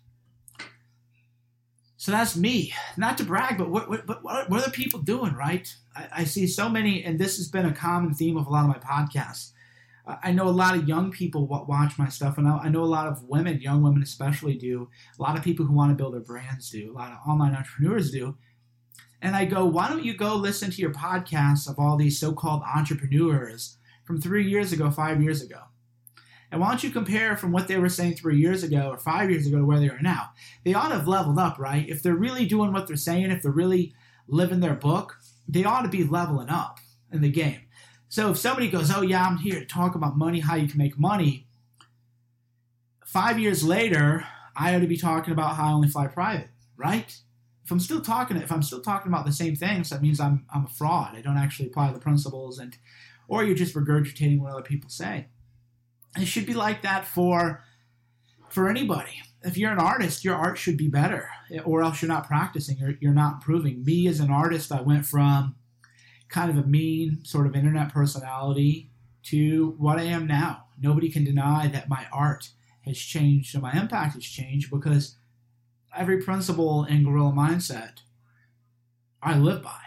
So 2.02 2.10
that's 2.10 2.34
me. 2.34 2.74
Not 2.96 3.16
to 3.18 3.24
brag, 3.24 3.58
but 3.58 3.70
what 3.70 3.88
what, 3.88 4.24
what, 4.24 4.50
what 4.50 4.60
are 4.60 4.64
the 4.64 4.72
people 4.72 4.98
doing, 4.98 5.34
right? 5.34 5.72
I, 5.94 6.08
I 6.12 6.24
see 6.24 6.48
so 6.48 6.68
many, 6.68 7.04
and 7.04 7.16
this 7.16 7.36
has 7.36 7.46
been 7.46 7.64
a 7.64 7.72
common 7.72 8.12
theme 8.12 8.36
of 8.36 8.48
a 8.48 8.50
lot 8.50 8.64
of 8.64 8.70
my 8.70 8.78
podcasts. 8.78 9.52
I 10.04 10.32
know 10.32 10.48
a 10.48 10.50
lot 10.50 10.76
of 10.76 10.88
young 10.88 11.12
people 11.12 11.46
watch 11.46 12.00
my 12.00 12.08
stuff, 12.08 12.38
and 12.38 12.48
I 12.48 12.68
know 12.70 12.82
a 12.82 12.86
lot 12.86 13.06
of 13.06 13.22
women, 13.28 13.60
young 13.60 13.84
women 13.84 14.02
especially, 14.02 14.56
do. 14.56 14.90
A 15.16 15.22
lot 15.22 15.38
of 15.38 15.44
people 15.44 15.64
who 15.64 15.74
want 15.74 15.92
to 15.92 15.94
build 15.94 16.14
their 16.14 16.22
brands 16.22 16.70
do. 16.70 16.90
A 16.90 16.92
lot 16.92 17.12
of 17.12 17.18
online 17.24 17.54
entrepreneurs 17.54 18.10
do. 18.10 18.36
And 19.20 19.36
I 19.36 19.44
go, 19.44 19.64
why 19.64 19.88
don't 19.88 20.04
you 20.04 20.16
go 20.16 20.34
listen 20.34 20.72
to 20.72 20.82
your 20.82 20.92
podcasts 20.92 21.70
of 21.70 21.78
all 21.78 21.96
these 21.96 22.18
so 22.18 22.32
called 22.32 22.64
entrepreneurs 22.64 23.76
from 24.02 24.20
three 24.20 24.50
years 24.50 24.72
ago, 24.72 24.90
five 24.90 25.22
years 25.22 25.40
ago? 25.40 25.60
And 26.52 26.60
why 26.60 26.68
don't 26.68 26.84
you 26.84 26.90
compare 26.90 27.36
from 27.36 27.50
what 27.50 27.66
they 27.66 27.78
were 27.78 27.88
saying 27.88 28.14
three 28.14 28.38
years 28.38 28.62
ago 28.62 28.90
or 28.90 28.98
five 28.98 29.30
years 29.30 29.46
ago 29.46 29.58
to 29.58 29.64
where 29.64 29.80
they 29.80 29.88
are 29.88 30.00
now? 30.00 30.30
They 30.64 30.74
ought 30.74 30.90
to 30.90 30.96
have 30.96 31.08
leveled 31.08 31.38
up, 31.38 31.58
right? 31.58 31.88
If 31.88 32.02
they're 32.02 32.14
really 32.14 32.46
doing 32.46 32.72
what 32.72 32.86
they're 32.86 32.96
saying, 32.96 33.30
if 33.30 33.42
they're 33.42 33.50
really 33.50 33.94
living 34.28 34.60
their 34.60 34.74
book, 34.74 35.16
they 35.48 35.64
ought 35.64 35.82
to 35.82 35.88
be 35.88 36.04
leveling 36.04 36.50
up 36.50 36.78
in 37.10 37.22
the 37.22 37.30
game. 37.30 37.62
So 38.08 38.30
if 38.30 38.38
somebody 38.38 38.68
goes, 38.68 38.94
oh, 38.94 39.02
yeah, 39.02 39.24
I'm 39.24 39.38
here 39.38 39.58
to 39.58 39.66
talk 39.66 39.96
about 39.96 40.16
money, 40.16 40.40
how 40.40 40.54
you 40.54 40.68
can 40.68 40.78
make 40.78 40.98
money, 40.98 41.48
five 43.04 43.38
years 43.38 43.64
later, 43.64 44.26
I 44.54 44.76
ought 44.76 44.80
to 44.80 44.86
be 44.86 44.98
talking 44.98 45.32
about 45.32 45.56
how 45.56 45.70
I 45.70 45.72
only 45.72 45.88
fly 45.88 46.06
private, 46.06 46.50
right? 46.76 47.18
if 47.64 47.70
I'm 47.70 47.80
still 47.80 48.00
talking 48.00 48.36
if 48.36 48.50
I'm 48.50 48.62
still 48.62 48.80
talking 48.80 49.12
about 49.12 49.24
the 49.24 49.32
same 49.32 49.54
things, 49.54 49.90
that 49.90 50.02
means 50.02 50.20
I'm 50.20 50.44
I'm 50.52 50.64
a 50.64 50.68
fraud. 50.68 51.16
I 51.16 51.20
don't 51.20 51.36
actually 51.36 51.68
apply 51.68 51.92
the 51.92 51.98
principles 51.98 52.58
and 52.58 52.76
or 53.28 53.44
you're 53.44 53.54
just 53.54 53.74
regurgitating 53.74 54.40
what 54.40 54.52
other 54.52 54.62
people 54.62 54.90
say. 54.90 55.26
It 56.16 56.26
should 56.26 56.46
be 56.46 56.54
like 56.54 56.82
that 56.82 57.06
for 57.06 57.64
for 58.48 58.68
anybody. 58.68 59.22
if 59.44 59.56
you're 59.56 59.72
an 59.72 59.78
artist, 59.78 60.24
your 60.24 60.36
art 60.36 60.56
should 60.56 60.76
be 60.76 60.88
better, 60.88 61.28
or 61.64 61.82
else 61.82 62.00
you're 62.00 62.08
not 62.08 62.28
practicing, 62.28 62.80
or 62.82 62.94
you're 63.00 63.12
not 63.12 63.34
improving. 63.34 63.82
Me 63.84 64.06
as 64.06 64.20
an 64.20 64.30
artist, 64.30 64.70
I 64.70 64.82
went 64.82 65.04
from 65.04 65.56
kind 66.28 66.50
of 66.50 66.56
a 66.56 66.68
mean 66.68 67.24
sort 67.24 67.46
of 67.46 67.56
internet 67.56 67.92
personality 67.92 68.90
to 69.24 69.74
what 69.78 69.98
I 69.98 70.04
am 70.04 70.26
now. 70.26 70.66
Nobody 70.80 71.10
can 71.10 71.24
deny 71.24 71.66
that 71.68 71.88
my 71.88 72.06
art 72.12 72.50
has 72.84 72.98
changed 72.98 73.54
and 73.54 73.62
my 73.62 73.72
impact 73.72 74.14
has 74.14 74.24
changed 74.24 74.70
because 74.70 75.16
every 75.96 76.22
principle 76.22 76.84
in 76.84 77.04
Gorilla 77.04 77.32
Mindset 77.32 77.98
I 79.22 79.36
live 79.36 79.62
by. 79.62 79.78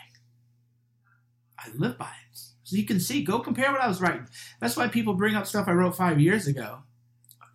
I 1.59 1.69
live 1.75 1.97
by 1.97 2.11
it. 2.31 2.39
So 2.65 2.75
you 2.75 2.83
can 2.83 2.99
see, 2.99 3.23
go 3.23 3.39
compare 3.39 3.71
what 3.71 3.79
I 3.79 3.87
was 3.87 4.01
writing. 4.01 4.27
That's 4.59 4.75
why 4.75 4.87
people 4.87 5.13
bring 5.13 5.35
up 5.35 5.45
stuff 5.45 5.67
I 5.67 5.71
wrote 5.71 5.95
five 5.95 6.19
years 6.19 6.47
ago. 6.47 6.79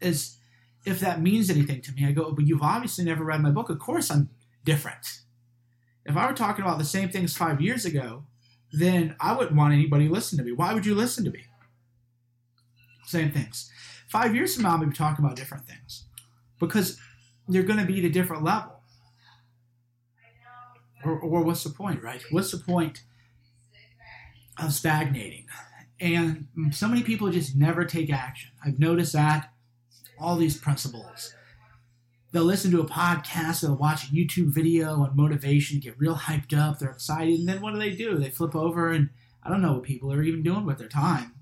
Is 0.01 0.39
if 0.87 1.01
that 1.01 1.21
means 1.21 1.51
anything 1.51 1.83
to 1.83 1.93
me, 1.93 2.07
I 2.07 2.13
go, 2.13 2.31
but 2.31 2.47
you've 2.47 2.63
obviously 2.63 3.05
never 3.05 3.25
read 3.25 3.43
my 3.43 3.51
book. 3.51 3.69
Of 3.71 3.81
course 3.81 4.09
I'm 4.09 4.31
different. 4.65 5.19
If 6.07 6.17
I 6.17 6.27
were 6.27 6.33
talking 6.33 6.65
about 6.65 6.79
the 6.79 6.85
same 6.85 7.09
things 7.09 7.37
five 7.37 7.61
years 7.61 7.85
ago, 7.85 8.25
then 8.73 9.17
I 9.21 9.37
wouldn't 9.37 9.57
want 9.57 9.75
anybody 9.75 10.07
to 10.07 10.13
listen 10.13 10.39
to 10.39 10.45
me. 10.45 10.53
Why 10.53 10.73
would 10.73 10.87
you 10.87 10.95
listen 10.95 11.25
to 11.25 11.31
me? 11.31 11.45
Same 13.05 13.33
things. 13.33 13.69
Five 14.09 14.35
years 14.35 14.55
from 14.55 14.63
now, 14.63 14.77
to 14.77 14.87
be 14.87 14.95
talking 14.95 15.25
about 15.25 15.37
different 15.37 15.67
things 15.67 16.05
because 16.61 16.99
they're 17.49 17.65
going 17.65 17.81
to 17.81 17.85
be 17.85 17.99
at 17.99 18.05
a 18.05 18.11
different 18.11 18.45
level. 18.45 18.81
Or, 21.05 21.19
or 21.19 21.43
what's 21.43 21.65
the 21.65 21.71
point, 21.71 22.01
right? 22.01 22.23
What's 22.31 22.53
the 22.53 22.59
point 22.59 23.03
of 24.65 24.73
stagnating? 24.73 25.47
And 26.01 26.49
so 26.73 26.89
many 26.89 27.03
people 27.03 27.31
just 27.31 27.57
never 27.57 27.85
take 27.85 28.11
action. 28.13 28.51
I've 28.65 28.79
noticed 28.79 29.13
that 29.13 29.51
all 30.19 30.37
these 30.37 30.59
principles. 30.59 31.35
They'll 32.33 32.45
listen 32.45 32.71
to 32.71 32.81
a 32.81 32.87
podcast, 32.87 33.63
they'll 33.63 33.75
watch 33.75 34.05
a 34.05 34.13
YouTube 34.13 34.55
video 34.55 35.03
on 35.03 35.17
motivation, 35.17 35.81
get 35.81 35.99
real 35.99 36.15
hyped 36.15 36.57
up, 36.57 36.79
they're 36.79 36.91
excited, 36.91 37.41
and 37.41 37.49
then 37.49 37.61
what 37.61 37.73
do 37.73 37.81
they 37.81 37.91
do? 37.91 38.19
They 38.19 38.31
flip 38.31 38.55
over 38.55 38.91
and 38.91 39.11
I 39.43 39.49
don't 39.51 39.63
know 39.63 39.73
what 39.73 39.83
people 39.83 40.13
are 40.13 40.23
even 40.23 40.43
doing 40.43 40.65
with 40.65 40.79
their 40.79 40.89
time. 40.89 41.35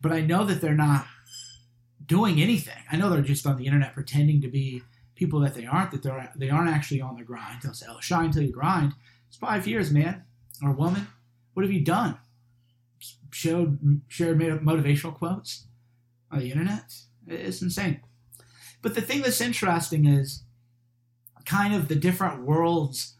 But 0.00 0.12
I 0.12 0.20
know 0.20 0.44
that 0.44 0.60
they're 0.60 0.74
not 0.74 1.06
doing 2.04 2.40
anything. 2.40 2.82
I 2.92 2.96
know 2.96 3.10
they're 3.10 3.22
just 3.22 3.46
on 3.46 3.56
the 3.56 3.66
internet 3.66 3.94
pretending 3.94 4.40
to 4.42 4.48
be 4.48 4.82
people 5.16 5.40
that 5.40 5.54
they 5.54 5.66
aren't, 5.66 5.90
that 5.90 6.02
they're 6.02 6.30
they 6.36 6.50
aren't 6.50 6.70
actually 6.70 7.00
on 7.00 7.16
the 7.16 7.24
grind. 7.24 7.62
They'll 7.62 7.72
say, 7.72 7.86
Oh, 7.88 8.00
shine 8.00 8.30
till 8.30 8.42
you 8.42 8.52
grind. 8.52 8.92
It's 9.28 9.38
five 9.38 9.66
years, 9.66 9.90
man. 9.90 10.24
Or 10.62 10.72
woman. 10.72 11.08
What 11.54 11.64
have 11.64 11.72
you 11.72 11.80
done? 11.80 12.18
Showed 13.30 14.00
shared 14.08 14.38
motivational 14.38 15.14
quotes 15.14 15.66
on 16.30 16.38
the 16.38 16.50
internet? 16.50 16.94
It's 17.26 17.62
insane. 17.62 18.00
But 18.82 18.94
the 18.94 19.02
thing 19.02 19.22
that's 19.22 19.40
interesting 19.40 20.06
is 20.06 20.44
kind 21.44 21.74
of 21.74 21.88
the 21.88 21.94
different 21.94 22.42
worlds 22.42 23.14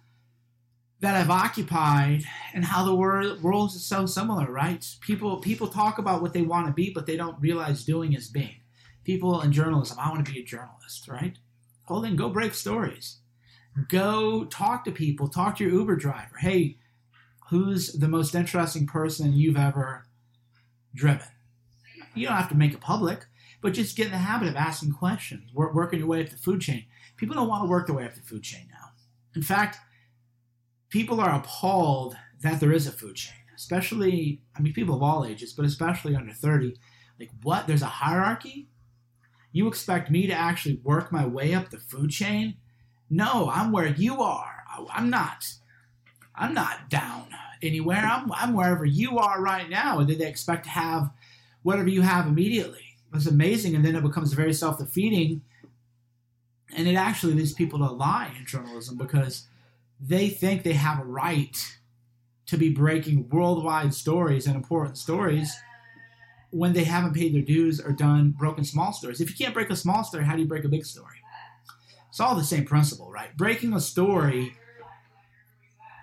that 1.01 1.15
I've 1.15 1.31
occupied 1.31 2.25
and 2.55 2.65
how 2.65 2.85
the 2.85 2.95
world 2.95 3.43
worlds 3.43 3.75
is 3.75 3.85
so 3.85 4.07
similar, 4.07 4.51
right? 4.51 4.85
People 5.01 5.39
people 5.39 5.69
talk 5.69 5.99
about 5.99 6.23
what 6.23 6.33
they 6.33 6.43
want 6.43 6.67
to 6.67 6.73
be, 6.73 6.91
but 6.95 7.07
they 7.07 7.17
don't 7.17 7.41
realize 7.41 7.85
doing 7.85 8.13
is 8.15 8.29
being. 8.29 8.61
People 9.05 9.41
in 9.43 9.53
journalism, 9.53 9.99
I 10.01 10.11
want 10.11 10.25
to 10.25 10.33
be 10.33 10.41
a 10.41 10.45
journalist, 10.45 11.09
right? 11.09 11.37
Well, 11.89 12.01
then 12.01 12.17
go 12.17 12.29
break 12.29 12.55
stories. 12.55 13.19
Go 13.89 14.45
talk 14.47 14.85
to 14.85 14.91
people. 14.91 15.29
Talk 15.29 15.57
to 15.57 15.65
your 15.65 15.73
Uber 15.75 15.97
driver. 15.97 16.39
Hey, 16.41 16.79
who's 17.51 17.93
the 17.93 18.09
most 18.09 18.35
interesting 18.35 18.87
person 18.87 19.33
you've 19.33 19.57
ever 19.57 20.07
driven? 20.95 21.29
You 22.15 22.29
don't 22.29 22.37
have 22.37 22.49
to 22.49 22.57
make 22.57 22.73
it 22.73 22.81
public 22.81 23.27
but 23.61 23.75
just 23.75 23.97
get 23.97 24.07
in 24.07 24.13
the 24.13 24.19
habit 24.19 24.49
of 24.49 24.57
asking 24.57 24.93
questions, 24.93 25.53
work, 25.53 25.75
working 25.75 25.99
your 25.99 26.09
way 26.09 26.23
up 26.23 26.31
the 26.31 26.37
food 26.37 26.61
chain. 26.61 26.85
People 27.17 27.35
don't 27.35 27.49
want 27.49 27.65
to 27.65 27.69
work 27.69 27.87
their 27.87 27.97
way 27.97 28.05
up 28.05 28.15
the 28.15 28.21
food 28.21 28.43
chain 28.43 28.69
now. 28.71 28.91
In 29.35 29.43
fact, 29.43 29.79
people 30.89 31.21
are 31.21 31.35
appalled 31.35 32.17
that 32.43 32.61
there 32.61 32.73
is 32.73 32.87
a 32.87 32.93
food 32.93 33.17
chain, 33.17 33.35
especially, 33.57 34.43
I 34.57 34.61
mean, 34.61 34.73
people 34.73 34.95
of 34.95 35.03
all 35.03 35.25
ages, 35.25 35.53
but 35.53 35.65
especially 35.65 36.15
under 36.15 36.33
30. 36.33 36.77
Like, 37.19 37.31
what? 37.43 37.67
There's 37.67 37.83
a 37.83 37.87
hierarchy? 37.87 38.69
You 39.53 39.69
expect 39.69 40.11
me 40.11 40.27
to 40.27 40.35
actually 40.35 40.81
work 40.85 41.11
my 41.11 41.27
way 41.27 41.55
up 41.55 41.71
the 41.71 41.79
food 41.79 42.11
chain? 42.11 42.59
No, 43.09 43.51
I'm 43.53 43.73
where 43.73 43.89
you 43.89 44.21
are. 44.23 44.63
I'm 44.93 45.09
not. 45.09 45.45
I'm 46.37 46.55
not 46.55 46.91
down 46.91 47.27
anywhere. 47.63 48.05
I'm, 48.05 48.31
I'm 48.33 48.55
wherever 48.55 48.85
you 48.85 49.19
are 49.19 49.41
right 49.41 49.69
now. 49.69 49.99
And 49.99 50.09
then 50.09 50.19
they 50.19 50.29
expect 50.29 50.65
to 50.65 50.71
have 50.71 51.11
whatever 51.63 51.89
you 51.89 52.03
have 52.03 52.27
immediately. 52.27 52.81
It's 53.15 53.27
amazing, 53.27 53.75
and 53.75 53.85
then 53.85 53.97
it 53.97 54.03
becomes 54.03 54.33
very 54.33 54.53
self 54.53 54.79
defeating. 54.79 55.43
And 56.77 56.87
it 56.87 56.97
actually 56.97 57.35
leads 57.35 57.53
people 57.53 57.79
to 57.79 57.87
lie 57.87 58.31
in 58.39 58.45
journalism 58.45 58.99
because 58.99 59.47
they 60.01 60.29
think 60.29 60.63
they 60.63 60.75
have 60.75 61.01
a 61.01 61.05
right 61.05 61.79
to 62.47 62.57
be 62.57 62.69
breaking 62.71 63.29
worldwide 63.31 63.95
stories 63.95 64.47
and 64.47 64.55
important 64.55 64.99
stories 64.99 65.57
when 66.51 66.73
they 66.73 66.85
haven't 66.85 67.15
paid 67.15 67.35
their 67.35 67.43
dues 67.43 67.81
or 67.81 67.93
done 67.93 68.31
broken 68.31 68.65
small 68.65 68.93
stories. 68.93 69.21
If 69.21 69.31
you 69.31 69.37
can't 69.37 69.55
break 69.55 69.71
a 69.71 69.77
small 69.77 70.05
story, 70.05 70.25
how 70.25 70.35
do 70.35 70.43
you 70.43 70.49
break 70.49 70.65
a 70.65 70.69
big 70.69 70.85
story? 70.85 71.17
It's 72.09 72.21
all 72.21 72.35
the 72.35 72.45
same 72.45 72.65
principle, 72.65 73.11
right? 73.11 73.37
Breaking 73.37 73.73
a 73.73 73.81
story 73.81 74.57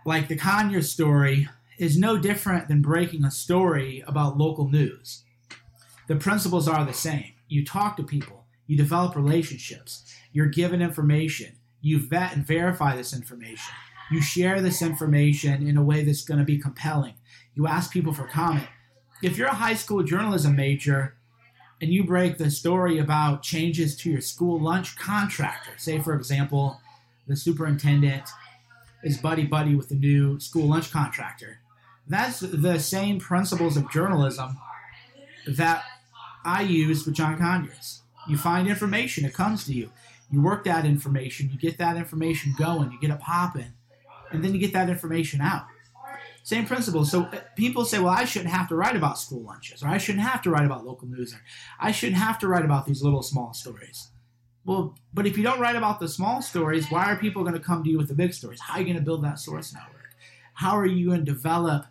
like 0.05 0.27
the 0.27 0.35
Conyers 0.35 0.91
story 0.91 1.49
is 1.77 1.97
no 1.97 2.17
different 2.17 2.67
than 2.67 2.81
breaking 2.81 3.23
a 3.23 3.31
story 3.31 4.03
about 4.07 4.37
local 4.37 4.69
news 4.69 5.23
the 6.07 6.15
principles 6.15 6.67
are 6.67 6.85
the 6.85 6.93
same. 6.93 7.33
You 7.47 7.65
talk 7.65 7.97
to 7.97 8.03
people, 8.03 8.45
you 8.67 8.77
develop 8.77 9.15
relationships, 9.15 10.13
you're 10.31 10.47
given 10.47 10.81
information, 10.81 11.55
you 11.81 11.99
vet 11.99 12.35
and 12.35 12.45
verify 12.45 12.95
this 12.95 13.13
information, 13.13 13.73
you 14.11 14.21
share 14.21 14.61
this 14.61 14.81
information 14.81 15.65
in 15.67 15.77
a 15.77 15.83
way 15.83 16.03
that's 16.03 16.23
going 16.23 16.39
to 16.39 16.45
be 16.45 16.57
compelling, 16.57 17.13
you 17.55 17.67
ask 17.67 17.91
people 17.91 18.13
for 18.13 18.27
comment. 18.27 18.67
If 19.21 19.37
you're 19.37 19.47
a 19.47 19.55
high 19.55 19.75
school 19.75 20.03
journalism 20.03 20.55
major 20.55 21.15
and 21.81 21.93
you 21.93 22.03
break 22.03 22.37
the 22.37 22.51
story 22.51 22.99
about 22.99 23.43
changes 23.43 23.95
to 23.97 24.11
your 24.11 24.21
school 24.21 24.59
lunch 24.59 24.97
contractor, 24.97 25.71
say, 25.77 25.99
for 25.99 26.13
example, 26.13 26.79
the 27.27 27.35
superintendent 27.35 28.23
is 29.03 29.17
buddy 29.17 29.45
buddy 29.45 29.75
with 29.75 29.89
the 29.89 29.95
new 29.95 30.39
school 30.39 30.67
lunch 30.69 30.91
contractor. 30.91 31.59
That's 32.07 32.39
the 32.39 32.79
same 32.79 33.19
principles 33.19 33.77
of 33.77 33.91
journalism 33.91 34.57
that 35.47 35.83
I 36.43 36.61
use 36.61 37.05
with 37.05 37.15
John 37.15 37.37
Conyers. 37.37 38.01
You 38.27 38.37
find 38.37 38.67
information, 38.67 39.25
it 39.25 39.33
comes 39.33 39.65
to 39.65 39.73
you. 39.73 39.91
You 40.31 40.41
work 40.41 40.63
that 40.63 40.85
information, 40.85 41.49
you 41.51 41.59
get 41.59 41.77
that 41.77 41.95
information 41.95 42.55
going, 42.57 42.91
you 42.91 42.99
get 42.99 43.11
it 43.11 43.19
popping, 43.19 43.73
and 44.31 44.43
then 44.43 44.53
you 44.53 44.59
get 44.59 44.73
that 44.73 44.89
information 44.89 45.41
out. 45.41 45.65
Same 46.43 46.65
principle. 46.65 47.05
So 47.05 47.23
uh, 47.23 47.39
people 47.55 47.85
say, 47.85 47.99
well, 47.99 48.13
I 48.13 48.25
shouldn't 48.25 48.51
have 48.51 48.67
to 48.69 48.75
write 48.75 48.97
about 48.97 49.17
school 49.17 49.43
lunches, 49.43 49.81
or 49.81 49.87
I 49.87 49.97
shouldn't 49.97 50.25
have 50.25 50.41
to 50.41 50.49
write 50.49 50.65
about 50.65 50.85
local 50.85 51.07
news, 51.07 51.33
or 51.33 51.41
I 51.79 51.91
shouldn't 51.91 52.17
have 52.17 52.37
to 52.39 52.47
write 52.47 52.65
about 52.65 52.85
these 52.85 53.01
little 53.01 53.23
small 53.23 53.53
stories. 53.53 54.09
Well, 54.65 54.95
but 55.13 55.27
if 55.27 55.37
you 55.37 55.43
don't 55.43 55.59
write 55.59 55.75
about 55.75 55.99
the 55.99 56.07
small 56.07 56.41
stories, 56.41 56.89
why 56.89 57.11
are 57.11 57.17
people 57.17 57.43
going 57.43 57.53
to 57.53 57.59
come 57.59 57.83
to 57.83 57.89
you 57.89 57.97
with 57.97 58.07
the 58.07 58.13
big 58.13 58.33
stories? 58.33 58.61
How 58.61 58.75
are 58.75 58.79
you 58.79 58.85
going 58.85 58.97
to 58.97 59.03
build 59.03 59.23
that 59.23 59.39
source 59.39 59.73
network? 59.73 60.15
How 60.53 60.77
are 60.77 60.85
you 60.85 61.07
going 61.07 61.25
to 61.25 61.31
develop 61.31 61.87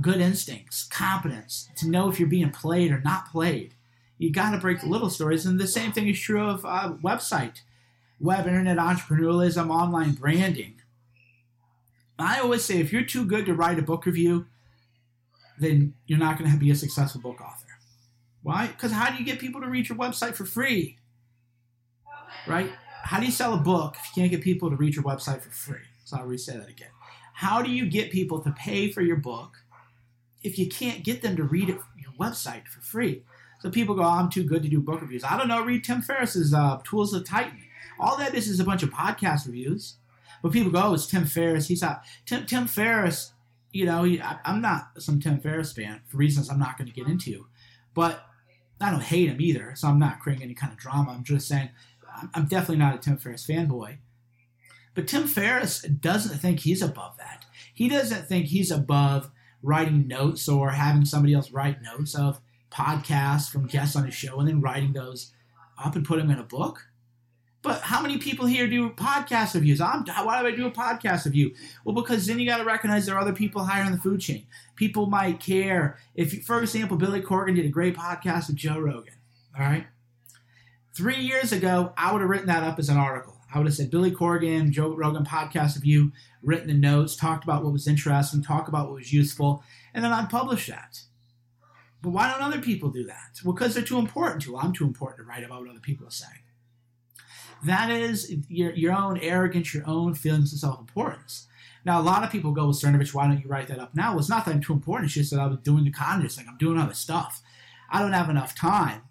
good 0.00 0.20
instincts, 0.20 0.84
competence, 0.84 1.68
to 1.76 1.88
know 1.88 2.08
if 2.08 2.18
you're 2.18 2.28
being 2.28 2.50
played 2.50 2.92
or 2.92 3.00
not 3.00 3.30
played. 3.30 3.74
You 4.18 4.30
got 4.30 4.50
to 4.50 4.58
break 4.58 4.80
the 4.80 4.86
little 4.86 5.10
stories. 5.10 5.46
And 5.46 5.58
the 5.58 5.66
same 5.66 5.92
thing 5.92 6.08
is 6.08 6.20
true 6.20 6.42
of 6.42 6.64
uh, 6.64 6.94
website, 7.02 7.62
web, 8.18 8.46
internet 8.46 8.76
entrepreneurialism, 8.76 9.70
online 9.70 10.12
branding. 10.12 10.74
I 12.18 12.38
always 12.40 12.64
say 12.64 12.78
if 12.78 12.92
you're 12.92 13.02
too 13.02 13.24
good 13.24 13.46
to 13.46 13.54
write 13.54 13.78
a 13.78 13.82
book 13.82 14.04
review, 14.04 14.46
then 15.58 15.94
you're 16.06 16.18
not 16.18 16.38
going 16.38 16.50
to 16.50 16.58
be 16.58 16.70
a 16.70 16.74
successful 16.74 17.20
book 17.20 17.40
author. 17.40 17.66
Why? 18.42 18.66
Because 18.66 18.92
how 18.92 19.10
do 19.10 19.16
you 19.16 19.24
get 19.24 19.38
people 19.38 19.60
to 19.62 19.68
read 19.68 19.88
your 19.88 19.98
website 19.98 20.34
for 20.34 20.44
free? 20.44 20.98
Right? 22.46 22.70
How 23.02 23.18
do 23.18 23.26
you 23.26 23.32
sell 23.32 23.54
a 23.54 23.58
book 23.58 23.96
if 23.98 24.04
you 24.08 24.22
can't 24.22 24.30
get 24.30 24.42
people 24.42 24.70
to 24.70 24.76
read 24.76 24.94
your 24.94 25.04
website 25.04 25.42
for 25.42 25.50
free? 25.50 25.86
So 26.04 26.18
I'll 26.18 26.26
re 26.26 26.36
say 26.36 26.56
that 26.56 26.68
again. 26.68 26.90
How 27.34 27.62
do 27.62 27.70
you 27.70 27.86
get 27.86 28.10
people 28.10 28.40
to 28.40 28.50
pay 28.52 28.90
for 28.90 29.00
your 29.00 29.16
book 29.16 29.56
if 30.42 30.58
you 30.58 30.68
can't 30.68 31.04
get 31.04 31.22
them 31.22 31.36
to 31.36 31.44
read 31.44 31.68
it 31.68 31.78
your 31.96 32.12
website 32.18 32.66
for 32.66 32.80
free. 32.80 33.22
So 33.60 33.70
people 33.70 33.94
go, 33.94 34.02
oh, 34.02 34.08
I'm 34.08 34.30
too 34.30 34.44
good 34.44 34.62
to 34.62 34.68
do 34.68 34.80
book 34.80 35.02
reviews. 35.02 35.24
I 35.24 35.36
don't 35.36 35.48
know, 35.48 35.62
read 35.62 35.84
Tim 35.84 36.00
Ferriss's 36.00 36.54
uh, 36.54 36.80
Tools 36.84 37.12
of 37.12 37.26
Titan. 37.26 37.60
All 37.98 38.16
that 38.16 38.34
is 38.34 38.48
is 38.48 38.60
a 38.60 38.64
bunch 38.64 38.82
of 38.82 38.90
podcast 38.90 39.46
reviews. 39.46 39.96
But 40.42 40.52
people 40.52 40.72
go, 40.72 40.82
oh, 40.82 40.94
it's 40.94 41.06
Tim 41.06 41.26
Ferriss. 41.26 41.68
He's 41.68 41.82
out. 41.82 42.00
Tim, 42.24 42.46
Tim 42.46 42.66
Ferriss, 42.66 43.32
you 43.72 43.84
know, 43.84 44.04
he, 44.04 44.22
I, 44.22 44.38
I'm 44.46 44.62
not 44.62 44.88
some 44.98 45.20
Tim 45.20 45.38
Ferriss 45.38 45.72
fan 45.72 46.00
for 46.06 46.16
reasons 46.16 46.48
I'm 46.48 46.58
not 46.58 46.78
going 46.78 46.88
to 46.88 46.94
get 46.94 47.06
into. 47.06 47.46
But 47.92 48.24
I 48.80 48.90
don't 48.90 49.02
hate 49.02 49.28
him 49.28 49.40
either, 49.40 49.74
so 49.74 49.88
I'm 49.88 49.98
not 49.98 50.20
creating 50.20 50.44
any 50.44 50.54
kind 50.54 50.72
of 50.72 50.78
drama. 50.78 51.10
I'm 51.10 51.24
just 51.24 51.46
saying 51.46 51.68
I'm 52.34 52.46
definitely 52.46 52.76
not 52.76 52.94
a 52.94 52.98
Tim 52.98 53.16
Ferriss 53.16 53.46
fanboy. 53.46 53.98
But 54.94 55.08
Tim 55.08 55.26
Ferriss 55.26 55.82
doesn't 55.82 56.38
think 56.38 56.60
he's 56.60 56.82
above 56.82 57.16
that. 57.18 57.44
He 57.72 57.88
doesn't 57.88 58.26
think 58.28 58.46
he's 58.46 58.70
above 58.70 59.30
writing 59.62 60.08
notes 60.08 60.48
or 60.48 60.70
having 60.70 61.04
somebody 61.04 61.34
else 61.34 61.50
write 61.50 61.82
notes 61.82 62.14
of 62.14 62.40
podcasts 62.70 63.50
from 63.50 63.66
guests 63.66 63.96
on 63.96 64.04
his 64.04 64.14
show 64.14 64.38
and 64.38 64.48
then 64.48 64.60
writing 64.60 64.92
those 64.92 65.32
up 65.82 65.96
and 65.96 66.04
put 66.04 66.18
them 66.18 66.30
in 66.30 66.38
a 66.38 66.44
book. 66.44 66.86
But 67.62 67.82
how 67.82 68.00
many 68.00 68.16
people 68.16 68.46
here 68.46 68.66
do 68.66 68.90
podcast 68.90 69.54
reviews? 69.54 69.82
I'm, 69.82 70.04
why 70.06 70.40
do 70.40 70.48
I 70.48 70.50
do 70.50 70.66
a 70.66 70.70
podcast 70.70 71.26
review? 71.26 71.54
Well, 71.84 71.94
because 71.94 72.26
then 72.26 72.38
you 72.38 72.46
got 72.46 72.56
to 72.56 72.64
recognize 72.64 73.04
there 73.04 73.16
are 73.16 73.20
other 73.20 73.34
people 73.34 73.64
higher 73.64 73.84
in 73.84 73.92
the 73.92 73.98
food 73.98 74.20
chain. 74.20 74.46
People 74.76 75.06
might 75.06 75.40
care. 75.40 75.98
If, 76.14 76.32
you, 76.32 76.40
for 76.40 76.62
example, 76.62 76.96
Billy 76.96 77.20
Corgan 77.20 77.56
did 77.56 77.66
a 77.66 77.68
great 77.68 77.94
podcast 77.94 78.46
with 78.46 78.56
Joe 78.56 78.78
Rogan. 78.78 79.14
All 79.58 79.64
right. 79.64 79.86
Three 80.92 81.20
years 81.20 81.52
ago, 81.52 81.92
I 81.96 82.12
would 82.12 82.20
have 82.20 82.30
written 82.30 82.48
that 82.48 82.64
up 82.64 82.78
as 82.78 82.88
an 82.88 82.96
article. 82.96 83.36
I 83.52 83.58
would 83.58 83.66
have 83.66 83.74
said 83.74 83.90
Billy 83.90 84.10
Corgan, 84.10 84.70
Joe 84.70 84.94
Rogan 84.94 85.24
podcast 85.24 85.76
of 85.76 85.84
you, 85.84 86.12
written 86.42 86.68
the 86.68 86.74
notes, 86.74 87.16
talked 87.16 87.44
about 87.44 87.62
what 87.64 87.72
was 87.72 87.88
interesting, 87.88 88.42
talked 88.42 88.68
about 88.68 88.86
what 88.86 88.96
was 88.96 89.12
useful, 89.12 89.62
and 89.94 90.04
then 90.04 90.12
I'd 90.12 90.30
publish 90.30 90.66
that. 90.68 91.00
But 92.02 92.10
why 92.10 92.30
don't 92.30 92.42
other 92.42 92.60
people 92.60 92.90
do 92.90 93.04
that? 93.04 93.40
Well, 93.44 93.54
because 93.54 93.74
they're 93.74 93.84
too 93.84 93.98
important 93.98 94.42
to. 94.42 94.56
I'm 94.56 94.72
too 94.72 94.86
important 94.86 95.18
to 95.18 95.28
write 95.28 95.44
about 95.44 95.60
what 95.60 95.70
other 95.70 95.80
people 95.80 96.06
are 96.06 96.12
saying. 96.12 96.42
That 97.64 97.90
is 97.90 98.34
your, 98.48 98.72
your 98.72 98.94
own 98.94 99.18
arrogance, 99.18 99.74
your 99.74 99.86
own 99.86 100.14
feelings 100.14 100.52
of 100.52 100.60
self 100.60 100.78
importance. 100.78 101.46
Now, 101.84 102.00
a 102.00 102.02
lot 102.02 102.24
of 102.24 102.30
people 102.30 102.52
go, 102.52 102.64
well, 102.64 102.74
Cernovich, 102.74 103.14
why 103.14 103.26
don't 103.26 103.40
you 103.40 103.48
write 103.48 103.68
that 103.68 103.78
up 103.78 103.94
now? 103.94 104.10
Well, 104.10 104.20
it's 104.20 104.28
not 104.28 104.44
that 104.44 104.54
I'm 104.54 104.60
too 104.60 104.72
important. 104.72 105.06
It's 105.06 105.14
just 105.14 105.30
that 105.30 105.40
I 105.40 105.46
was 105.46 105.58
doing 105.58 105.84
the 105.84 105.90
Congress 105.90 106.36
thing. 106.36 106.46
I'm 106.48 106.58
doing 106.58 106.78
other 106.78 106.94
stuff. 106.94 107.42
I 107.90 108.00
don't 108.00 108.12
have 108.12 108.30
enough 108.30 108.54
time. 108.54 109.02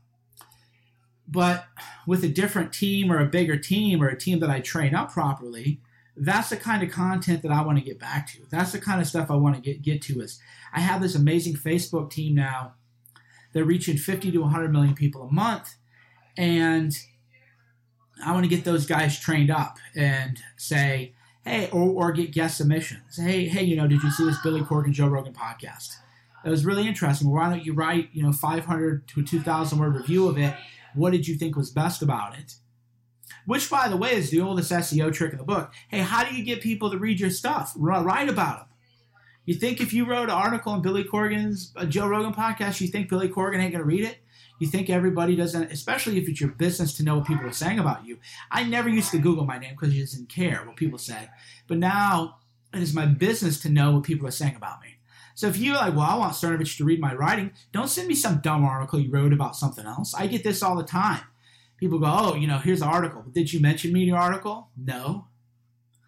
But 1.32 1.66
with 2.08 2.24
a 2.24 2.28
different 2.28 2.74
team 2.74 3.12
or 3.12 3.20
a 3.20 3.26
bigger 3.26 3.58
team 3.58 4.02
or 4.02 4.08
a 4.08 4.18
team 4.18 4.40
that 4.40 4.50
I 4.50 4.62
train 4.62 4.96
up 4.96 5.12
properly, 5.12 5.80
that's 6.18 6.50
the 6.50 6.58
kind 6.58 6.82
of 6.82 6.92
content 6.92 7.44
that 7.44 7.52
I 7.52 7.62
want 7.62 7.78
to 7.78 7.84
get 7.84 8.00
back 8.00 8.28
to. 8.34 8.40
That's 8.50 8.72
the 8.72 8.80
kind 8.80 9.00
of 9.00 9.08
stuff 9.08 9.30
I 9.30 9.36
want 9.36 9.56
to 9.56 9.62
get, 9.62 9.82
get 9.82 10.02
to 10.04 10.22
is 10.22 10.40
I 10.74 10.80
have 10.80 11.02
this 11.02 11.16
amazing 11.16 11.56
Facebook 11.56 12.10
team 12.10 12.36
now. 12.36 12.74
They're 13.54 13.64
reaching 13.64 13.98
50 13.98 14.32
to 14.32 14.40
100 14.40 14.72
million 14.72 14.96
people 14.96 15.24
a 15.24 15.32
month. 15.32 15.76
And 16.36 16.94
I 18.24 18.32
want 18.32 18.44
to 18.44 18.50
get 18.50 18.66
those 18.66 18.86
guys 18.86 19.20
trained 19.20 19.52
up 19.52 19.78
and 19.96 20.40
say, 20.58 21.14
hey, 21.46 21.70
or, 21.72 21.90
or 21.90 22.12
get 22.12 22.32
guest 22.32 22.58
submissions. 22.58 23.18
Hey, 23.18 23.46
hey, 23.46 23.64
you 23.64 23.76
know, 23.76 23.88
did 23.88 24.04
you 24.04 24.12
see 24.12 24.26
this 24.26 24.42
Billy 24.42 24.62
Corgan 24.62 24.92
Joe 24.92 25.08
Rogan 25.08 25.34
podcast? 25.34 25.96
It 26.44 26.50
was 26.50 26.66
really 26.66 26.88
interesting. 26.88 27.30
Why 27.30 27.50
don't 27.50 27.66
you 27.66 27.74
write, 27.74 28.10
you 28.14 28.24
know, 28.24 28.32
500 28.32 29.08
to 29.10 29.24
2,000 29.24 29.80
word 29.80 29.96
review 29.96 30.28
of 30.28 30.38
it? 30.38 30.56
What 30.96 31.12
did 31.12 31.28
you 31.28 31.36
think 31.36 31.56
was 31.56 31.70
best 31.70 32.02
about 32.02 32.38
it? 32.38 32.56
Which, 33.46 33.70
by 33.70 33.88
the 33.88 33.98
way, 33.98 34.14
is 34.14 34.30
the 34.30 34.42
oldest 34.42 34.72
SEO 34.72 35.14
trick 35.14 35.32
in 35.32 35.38
the 35.38 35.44
book. 35.44 35.72
Hey, 35.88 36.00
how 36.00 36.24
do 36.24 36.36
you 36.36 36.44
get 36.44 36.62
people 36.62 36.92
to 36.92 36.98
read 36.98 37.20
your 37.20 37.30
stuff? 37.30 37.74
Write 37.76 38.30
about 38.30 38.60
them. 38.60 38.68
You 39.46 39.56
think 39.56 39.82
if 39.82 39.94
you 39.94 40.06
wrote 40.06 40.26
an 40.26 40.30
article 40.30 40.74
on 40.74 40.84
Billy 40.84 41.04
Corgan's 41.04 41.74
uh, 41.76 41.86
Joe 41.86 42.08
Rogan 42.08 42.34
podcast, 42.34 42.82
you 42.82 42.88
think 42.88 43.10
Billy 43.10 43.30
Corgan 43.30 43.60
ain't 43.60 43.72
going 43.72 43.84
to 43.84 43.84
read 43.84 44.06
it? 44.06 44.20
You 44.60 44.68
think 44.68 44.90
everybody 44.90 45.36
doesn't, 45.36 45.72
especially 45.72 46.20
if 46.20 46.30
it's 46.30 46.40
your 46.40 46.52
business 46.52 46.94
to 46.98 47.04
know 47.04 47.18
what 47.18 47.26
people 47.28 47.48
are 47.48 47.52
saying 47.52 47.80
about 47.80 48.06
you. 48.06 48.20
I 48.52 48.64
never 48.64 48.90
used 48.90 49.10
to 49.12 49.18
Google 49.18 49.46
my 49.46 49.58
name 49.58 49.72
because 49.72 49.94
I 49.94 49.98
didn't 49.98 50.30
care 50.30 50.62
what 50.66 50.76
people 50.76 51.00
said. 51.00 51.30
But 51.68 51.78
now 51.78 52.38
it 52.74 52.82
is 52.82 52.94
my 52.94 53.08
business 53.08 53.60
to 53.62 53.70
know 53.70 53.92
what 53.92 54.04
people 54.04 54.28
are 54.28 54.32
saying 54.32 54.56
about 54.56 54.82
me. 54.82 54.99
So 55.40 55.48
if 55.48 55.56
you're 55.56 55.76
like, 55.76 55.96
well, 55.96 56.06
I 56.06 56.18
want 56.18 56.34
Cernovich 56.34 56.76
to 56.76 56.84
read 56.84 57.00
my 57.00 57.16
writing, 57.16 57.52
don't 57.72 57.88
send 57.88 58.10
me 58.10 58.14
some 58.14 58.40
dumb 58.40 58.66
article 58.66 59.00
you 59.00 59.10
wrote 59.10 59.32
about 59.32 59.56
something 59.56 59.86
else. 59.86 60.14
I 60.14 60.28
get 60.28 60.44
this 60.44 60.62
all 60.62 60.76
the 60.76 60.84
time. 60.84 61.22
People 61.78 61.98
go, 61.98 62.08
oh, 62.10 62.36
you 62.36 62.46
know, 62.46 62.58
here's 62.58 62.82
the 62.82 62.88
article. 62.88 63.24
Did 63.32 63.54
you 63.54 63.62
mention 63.62 63.94
me 63.94 64.02
in 64.02 64.10
your 64.10 64.18
article? 64.18 64.68
No. 64.76 65.28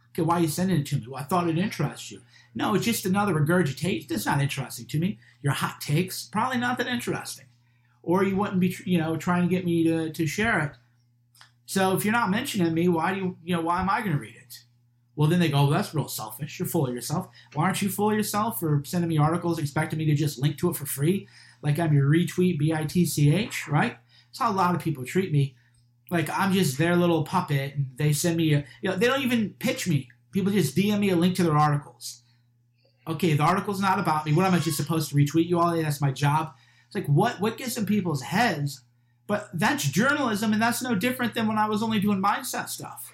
Okay, 0.10 0.24
why 0.24 0.36
are 0.36 0.42
you 0.42 0.50
sending 0.50 0.82
it 0.82 0.86
to 0.88 0.98
me? 0.98 1.06
Well, 1.08 1.22
I 1.22 1.24
thought 1.24 1.48
it 1.48 1.58
interests 1.58 2.12
you. 2.12 2.20
No, 2.54 2.76
it's 2.76 2.84
just 2.84 3.06
another 3.06 3.34
regurgitation. 3.34 4.06
That's 4.10 4.26
not 4.26 4.42
interesting 4.42 4.86
to 4.88 5.00
me. 5.00 5.18
Your 5.42 5.54
hot 5.54 5.80
takes, 5.80 6.26
probably 6.26 6.58
not 6.58 6.78
that 6.80 6.88
interesting 6.88 7.46
or 8.04 8.26
you 8.26 8.36
wouldn't 8.36 8.60
be, 8.60 8.76
you 8.84 8.98
know, 8.98 9.16
trying 9.16 9.44
to 9.44 9.48
get 9.48 9.64
me 9.64 9.86
to, 9.86 10.12
to 10.12 10.28
share 10.28 10.60
it. 10.60 10.72
So 11.66 11.96
if 11.96 12.04
you're 12.04 12.12
not 12.12 12.30
mentioning 12.30 12.74
me, 12.74 12.90
why 12.90 13.14
do 13.14 13.20
you, 13.22 13.38
you 13.46 13.56
know, 13.56 13.62
why 13.62 13.80
am 13.80 13.90
I 13.90 14.02
going 14.02 14.12
to 14.12 14.18
read 14.18 14.36
it? 14.36 14.41
Well, 15.22 15.30
then 15.30 15.40
they 15.40 15.50
go, 15.50 15.58
well, 15.58 15.70
that's 15.70 15.94
real 15.94 16.08
selfish. 16.08 16.58
You're 16.58 16.68
full 16.68 16.88
of 16.88 16.96
yourself. 16.96 17.28
Why 17.54 17.66
aren't 17.66 17.80
you 17.84 17.90
full 17.90 18.10
of 18.10 18.18
yourself 18.18 18.60
for 18.60 18.82
sending 18.84 19.08
me 19.08 19.20
articles 19.20 19.60
expecting 19.60 20.00
me 20.00 20.06
to 20.06 20.16
just 20.16 20.40
link 20.40 20.58
to 20.58 20.72
it 20.72 20.76
for 20.76 20.88
free? 20.88 21.28
Like 21.62 21.78
I'm 21.78 21.94
your 21.94 22.10
retweet, 22.10 22.58
B 22.58 22.74
I 22.74 22.86
T 22.86 23.06
C 23.06 23.32
H, 23.32 23.68
right? 23.68 23.98
That's 24.26 24.40
how 24.40 24.52
a 24.52 24.52
lot 24.52 24.74
of 24.74 24.82
people 24.82 25.06
treat 25.06 25.32
me. 25.32 25.56
Like 26.10 26.28
I'm 26.32 26.52
just 26.52 26.80
their 26.80 26.96
little 26.96 27.24
puppet 27.24 27.76
and 27.76 27.92
they 27.98 28.14
send 28.14 28.36
me 28.36 28.56
a, 28.56 28.66
you 28.82 28.90
know, 28.90 28.96
they 28.96 29.06
don't 29.06 29.22
even 29.22 29.52
pitch 29.60 29.88
me. 29.88 30.10
People 30.32 30.52
just 30.52 30.76
DM 30.76 30.98
me 30.98 31.12
a 31.12 31.16
link 31.16 31.36
to 31.36 31.44
their 31.44 31.56
articles. 31.56 32.24
Okay, 33.08 33.36
the 33.36 33.44
article's 33.44 33.80
not 33.80 34.00
about 34.00 34.26
me. 34.26 34.34
What 34.34 34.48
am 34.48 34.56
I 34.56 34.60
just 34.60 34.78
supposed 34.78 35.12
to 35.12 35.16
retweet 35.16 35.46
you 35.46 35.60
all? 35.60 35.80
That's 35.80 36.02
my 36.02 36.10
job. 36.10 36.56
It's 36.88 36.96
like 36.96 37.06
what 37.06 37.40
what 37.40 37.60
gets 37.60 37.78
in 37.78 37.86
people's 37.86 38.24
heads? 38.24 38.82
But 39.28 39.52
that's 39.54 39.84
journalism, 39.84 40.52
and 40.52 40.60
that's 40.60 40.82
no 40.82 40.96
different 40.96 41.36
than 41.36 41.48
when 41.48 41.60
I 41.60 41.70
was 41.70 41.84
only 41.84 42.00
doing 42.00 42.24
mindset 42.24 42.70
stuff. 42.70 43.14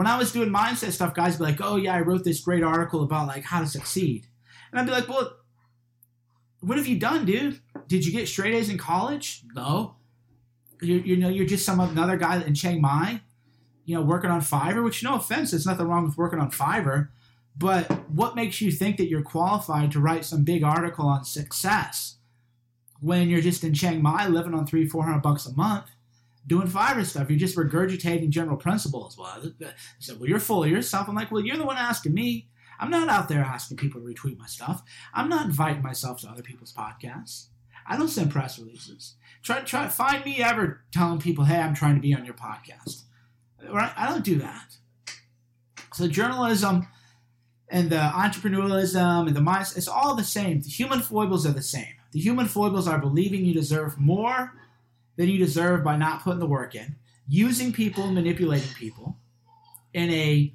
When 0.00 0.06
I 0.06 0.16
was 0.16 0.32
doing 0.32 0.48
mindset 0.48 0.92
stuff, 0.92 1.12
guys 1.12 1.36
be 1.36 1.44
like, 1.44 1.60
"Oh 1.60 1.76
yeah, 1.76 1.94
I 1.94 2.00
wrote 2.00 2.24
this 2.24 2.40
great 2.40 2.62
article 2.62 3.02
about 3.02 3.26
like 3.26 3.44
how 3.44 3.60
to 3.60 3.66
succeed," 3.66 4.26
and 4.70 4.80
I'd 4.80 4.86
be 4.86 4.92
like, 4.92 5.06
"Well, 5.06 5.36
what 6.60 6.78
have 6.78 6.86
you 6.86 6.98
done, 6.98 7.26
dude? 7.26 7.60
Did 7.86 8.06
you 8.06 8.10
get 8.10 8.26
straight 8.26 8.54
A's 8.54 8.70
in 8.70 8.78
college? 8.78 9.42
No. 9.54 9.96
You, 10.80 11.00
you 11.00 11.18
know, 11.18 11.28
you're 11.28 11.44
just 11.44 11.66
some 11.66 11.80
another 11.80 12.16
guy 12.16 12.40
in 12.40 12.54
Chiang 12.54 12.80
Mai, 12.80 13.20
you 13.84 13.94
know, 13.94 14.00
working 14.00 14.30
on 14.30 14.40
Fiverr. 14.40 14.82
Which, 14.82 15.04
no 15.04 15.16
offense, 15.16 15.50
there's 15.50 15.66
nothing 15.66 15.86
wrong 15.86 16.06
with 16.06 16.16
working 16.16 16.38
on 16.38 16.50
Fiverr, 16.50 17.08
but 17.54 17.90
what 18.08 18.34
makes 18.34 18.62
you 18.62 18.72
think 18.72 18.96
that 18.96 19.10
you're 19.10 19.20
qualified 19.20 19.92
to 19.92 20.00
write 20.00 20.24
some 20.24 20.44
big 20.44 20.62
article 20.64 21.08
on 21.08 21.26
success? 21.26 22.16
when 23.00 23.28
you're 23.28 23.40
just 23.40 23.64
in 23.64 23.74
Chiang 23.74 24.02
Mai 24.02 24.28
living 24.28 24.54
on 24.54 24.66
three, 24.66 24.86
four 24.86 25.04
hundred 25.04 25.22
bucks 25.22 25.46
a 25.46 25.54
month, 25.54 25.86
doing 26.46 26.68
Fiverr 26.68 27.04
stuff. 27.04 27.30
You're 27.30 27.38
just 27.38 27.56
regurgitating 27.56 28.30
general 28.30 28.56
principles. 28.56 29.16
Well, 29.16 29.52
so 29.98 30.16
well, 30.16 30.28
you're 30.28 30.40
full 30.40 30.64
of 30.64 30.70
yourself. 30.70 31.08
I'm 31.08 31.14
like, 31.14 31.30
well, 31.30 31.44
you're 31.44 31.56
the 31.56 31.66
one 31.66 31.76
asking 31.76 32.14
me. 32.14 32.48
I'm 32.78 32.90
not 32.90 33.08
out 33.08 33.28
there 33.28 33.42
asking 33.42 33.76
people 33.76 34.00
to 34.00 34.06
retweet 34.06 34.38
my 34.38 34.46
stuff. 34.46 34.82
I'm 35.12 35.28
not 35.28 35.46
inviting 35.46 35.82
myself 35.82 36.20
to 36.22 36.28
other 36.28 36.42
people's 36.42 36.72
podcasts. 36.72 37.46
I 37.86 37.96
don't 37.96 38.08
send 38.08 38.30
press 38.30 38.58
releases. 38.58 39.16
Try, 39.42 39.60
try, 39.60 39.88
find 39.88 40.24
me 40.24 40.42
ever 40.42 40.82
telling 40.92 41.20
people, 41.20 41.44
hey, 41.44 41.58
I'm 41.58 41.74
trying 41.74 41.96
to 41.96 42.00
be 42.00 42.14
on 42.14 42.24
your 42.24 42.34
podcast. 42.34 43.02
Right? 43.68 43.92
I 43.96 44.08
don't 44.08 44.24
do 44.24 44.36
that. 44.36 44.76
So 45.92 46.08
journalism 46.08 46.88
and 47.68 47.90
the 47.90 47.96
entrepreneurialism 47.96 49.26
and 49.26 49.36
the 49.36 49.40
mindset, 49.40 49.76
it's 49.76 49.88
all 49.88 50.14
the 50.14 50.24
same. 50.24 50.62
The 50.62 50.68
human 50.68 51.00
foibles 51.00 51.46
are 51.46 51.52
the 51.52 51.62
same. 51.62 51.94
The 52.12 52.20
human 52.20 52.46
foibles 52.46 52.88
are 52.88 52.98
believing 52.98 53.44
you 53.44 53.54
deserve 53.54 53.98
more 53.98 54.52
than 55.20 55.28
you 55.28 55.36
deserve 55.36 55.84
by 55.84 55.98
not 55.98 56.22
putting 56.22 56.40
the 56.40 56.46
work 56.46 56.74
in, 56.74 56.96
using 57.28 57.74
people, 57.74 58.06
manipulating 58.06 58.72
people 58.72 59.18
in 59.92 60.08
a 60.08 60.50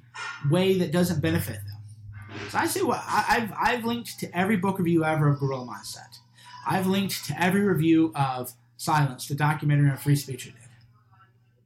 way 0.50 0.76
that 0.76 0.90
doesn't 0.90 1.22
benefit 1.22 1.54
them. 1.54 2.40
So 2.48 2.58
I 2.58 2.66
say, 2.66 2.82
well, 2.82 3.00
I've, 3.06 3.52
I've 3.56 3.84
linked 3.84 4.18
to 4.18 4.36
every 4.36 4.56
book 4.56 4.80
review 4.80 5.04
ever 5.04 5.28
of 5.28 5.38
Gorilla 5.38 5.64
Mindset. 5.64 6.18
I've 6.66 6.88
linked 6.88 7.26
to 7.26 7.40
every 7.40 7.60
review 7.60 8.12
of 8.16 8.54
Silence, 8.76 9.28
the 9.28 9.36
documentary 9.36 9.88
on 9.88 9.98
free 9.98 10.16
speech 10.16 10.46
did. 10.46 10.54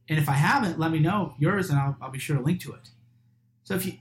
And 0.07 0.19
if 0.19 0.29
I 0.29 0.33
haven't, 0.33 0.77
let 0.77 0.91
me 0.91 0.99
know 0.99 1.33
yours, 1.39 1.71
and 1.71 1.79
I'll, 1.79 1.97
I'll 1.99 2.11
be 2.11 2.19
sure 2.19 2.37
to 2.37 2.43
link 2.43 2.61
to 2.61 2.73
it. 2.73 2.89
So 3.63 3.73
if 3.73 3.83
you, 3.83 3.93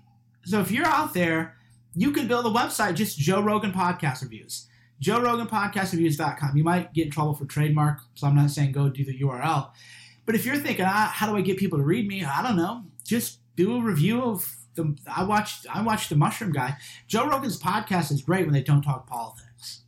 so 0.44 0.60
if 0.60 0.70
you're 0.70 0.84
out 0.84 1.14
there, 1.14 1.56
you 1.94 2.10
can 2.10 2.28
build 2.28 2.44
a 2.44 2.50
website 2.50 2.96
just 2.96 3.18
Joe 3.18 3.40
Rogan 3.40 3.72
podcast 3.72 4.20
reviews. 4.20 4.66
Joe 5.00 5.20
Rogan 5.20 5.46
Podcast 5.46 5.92
Reviews.com. 5.92 6.56
You 6.56 6.64
might 6.64 6.92
get 6.92 7.06
in 7.06 7.10
trouble 7.10 7.34
for 7.34 7.46
trademark, 7.46 8.00
so 8.14 8.26
I'm 8.26 8.36
not 8.36 8.50
saying 8.50 8.72
go 8.72 8.90
do 8.90 9.04
the 9.04 9.18
URL. 9.18 9.70
But 10.26 10.34
if 10.34 10.44
you're 10.44 10.56
thinking, 10.56 10.84
ah, 10.86 11.10
how 11.12 11.28
do 11.28 11.36
I 11.36 11.40
get 11.40 11.56
people 11.56 11.78
to 11.78 11.84
read 11.84 12.06
me? 12.06 12.22
I 12.22 12.42
don't 12.42 12.56
know. 12.56 12.84
Just 13.04 13.38
do 13.56 13.76
a 13.76 13.80
review 13.80 14.22
of 14.22 14.54
the. 14.74 14.96
I 15.06 15.24
watched. 15.24 15.66
I 15.74 15.82
watched 15.82 16.10
the 16.10 16.16
Mushroom 16.16 16.52
Guy. 16.52 16.76
Joe 17.08 17.26
Rogan's 17.26 17.60
podcast 17.60 18.12
is 18.12 18.20
great 18.20 18.44
when 18.44 18.52
they 18.52 18.62
don't 18.62 18.82
talk 18.82 19.06
politics. 19.06 19.80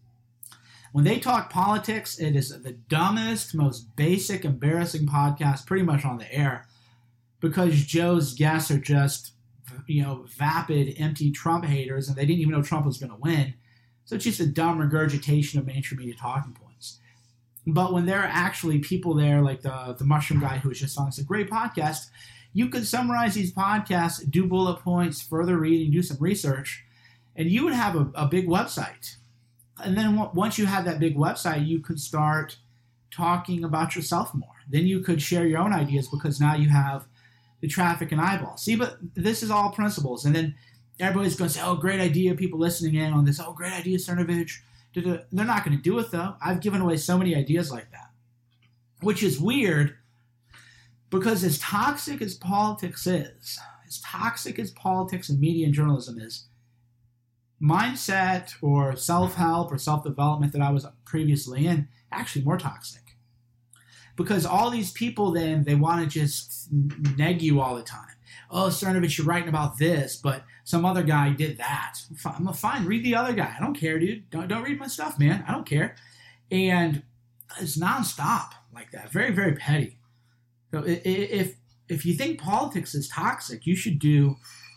When 0.92 1.04
they 1.04 1.18
talk 1.18 1.50
politics, 1.50 2.18
it 2.18 2.34
is 2.34 2.48
the 2.48 2.72
dumbest, 2.72 3.54
most 3.54 3.94
basic, 3.96 4.44
embarrassing 4.44 5.06
podcast 5.06 5.66
pretty 5.66 5.84
much 5.84 6.04
on 6.04 6.18
the 6.18 6.32
air, 6.34 6.66
because 7.40 7.84
Joe's 7.84 8.34
guests 8.34 8.70
are 8.70 8.78
just, 8.78 9.32
you 9.86 10.02
know, 10.02 10.26
vapid, 10.36 10.94
empty 10.98 11.30
Trump 11.30 11.64
haters, 11.64 12.08
and 12.08 12.16
they 12.16 12.26
didn't 12.26 12.40
even 12.40 12.52
know 12.52 12.62
Trump 12.62 12.84
was 12.84 12.98
going 12.98 13.12
to 13.12 13.18
win 13.18 13.54
so 14.04 14.16
it's 14.16 14.24
just 14.24 14.40
a 14.40 14.46
dumb 14.46 14.78
regurgitation 14.78 15.58
of 15.58 15.66
mainstream 15.66 16.00
media 16.00 16.14
talking 16.14 16.52
points. 16.52 16.98
But 17.66 17.92
when 17.92 18.06
there 18.06 18.20
are 18.20 18.30
actually 18.30 18.80
people 18.80 19.14
there, 19.14 19.40
like 19.40 19.62
the 19.62 19.94
the 19.98 20.04
mushroom 20.04 20.40
guy 20.40 20.58
who 20.58 20.68
was 20.68 20.80
just 20.80 20.98
on, 20.98 21.08
it's 21.08 21.18
a 21.18 21.24
great 21.24 21.48
podcast. 21.48 22.06
You 22.52 22.68
could 22.68 22.86
summarize 22.86 23.34
these 23.34 23.52
podcasts, 23.52 24.28
do 24.28 24.46
bullet 24.46 24.80
points, 24.80 25.22
further 25.22 25.56
reading, 25.56 25.90
do 25.90 26.02
some 26.02 26.18
research, 26.20 26.84
and 27.36 27.48
you 27.48 27.64
would 27.64 27.72
have 27.72 27.96
a, 27.96 28.10
a 28.14 28.26
big 28.26 28.46
website. 28.46 29.16
And 29.82 29.96
then 29.96 30.16
w- 30.16 30.30
once 30.34 30.58
you 30.58 30.66
have 30.66 30.84
that 30.84 31.00
big 31.00 31.16
website, 31.16 31.66
you 31.66 31.80
could 31.80 31.98
start 31.98 32.58
talking 33.10 33.64
about 33.64 33.96
yourself 33.96 34.34
more. 34.34 34.48
Then 34.68 34.86
you 34.86 35.00
could 35.00 35.22
share 35.22 35.46
your 35.46 35.60
own 35.60 35.72
ideas 35.72 36.08
because 36.08 36.40
now 36.40 36.54
you 36.54 36.68
have 36.68 37.06
the 37.60 37.68
traffic 37.68 38.12
and 38.12 38.20
eyeballs. 38.20 38.62
See, 38.62 38.76
but 38.76 38.98
this 39.14 39.42
is 39.42 39.50
all 39.50 39.70
principles. 39.70 40.24
And 40.24 40.34
then 40.34 40.54
everybody's 41.02 41.36
going 41.36 41.48
to 41.50 41.54
say, 41.54 41.62
"Oh, 41.64 41.76
great 41.76 42.00
idea!" 42.00 42.34
People 42.34 42.58
listening 42.60 42.94
in 42.96 43.12
on 43.12 43.24
this, 43.24 43.40
"Oh, 43.40 43.52
great 43.52 43.72
idea, 43.72 43.98
Cernovich." 43.98 44.60
They're 44.94 45.24
not 45.32 45.64
going 45.64 45.76
to 45.76 45.82
do 45.82 45.98
it 46.00 46.10
though. 46.10 46.36
I've 46.42 46.60
given 46.60 46.80
away 46.82 46.98
so 46.98 47.18
many 47.18 47.34
ideas 47.36 47.70
like 47.72 47.90
that, 47.92 48.10
which 49.00 49.22
is 49.22 49.40
weird 49.40 49.96
Because 51.10 51.44
as 51.44 51.58
toxic 51.58 52.22
as 52.22 52.34
politics 52.34 53.06
is, 53.06 53.58
as 53.86 54.00
toxic 54.00 54.58
as 54.58 54.70
politics 54.72 55.28
and 55.28 55.38
media 55.40 55.66
and 55.66 55.74
journalism 55.74 56.18
is, 56.18 56.48
mindset 57.62 58.54
or 58.62 58.96
self 58.96 59.34
help 59.36 59.72
or 59.72 59.78
self 59.78 60.04
development 60.04 60.52
that 60.52 60.62
I 60.62 60.70
was 60.70 60.86
previously 61.04 61.66
in 61.66 61.88
actually 62.10 62.44
more 62.44 62.58
toxic. 62.58 63.16
Because 64.16 64.46
all 64.46 64.70
these 64.70 64.92
people 64.92 65.32
then 65.32 65.64
they 65.64 65.74
want 65.74 66.02
to 66.02 66.06
just 66.08 66.68
neg 66.72 67.42
you 67.42 67.60
all 67.60 67.76
the 67.76 67.82
time. 67.82 68.16
Oh, 68.54 68.66
Cernovich, 68.66 69.16
you're 69.16 69.26
writing 69.26 69.48
about 69.48 69.78
this, 69.78 70.16
but 70.16 70.44
some 70.64 70.84
other 70.84 71.02
guy 71.02 71.30
did 71.30 71.56
that. 71.56 71.94
I'm 72.24 72.52
fine. 72.52 72.84
Read 72.84 73.02
the 73.02 73.14
other 73.14 73.32
guy. 73.32 73.54
I 73.56 73.60
don't 73.60 73.74
care, 73.74 73.98
dude. 73.98 74.28
Don't 74.28 74.46
don't 74.46 74.62
read 74.62 74.78
my 74.78 74.88
stuff, 74.88 75.18
man. 75.18 75.42
I 75.48 75.52
don't 75.52 75.64
care. 75.64 75.96
And 76.50 77.02
it's 77.58 77.78
nonstop 77.78 78.50
like 78.74 78.90
that. 78.92 79.10
Very 79.10 79.32
very 79.32 79.54
petty. 79.54 79.98
So 80.70 80.84
if 80.86 81.56
if 81.88 82.04
you 82.04 82.14
think 82.14 82.40
politics 82.40 82.94
is 82.94 83.08
toxic, 83.08 83.66
you 83.66 83.74
should 83.74 83.98
do 83.98 84.36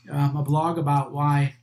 um, 0.09 0.37
a 0.37 0.43
blog 0.43 0.77
about 0.77 1.11
why 1.11 1.55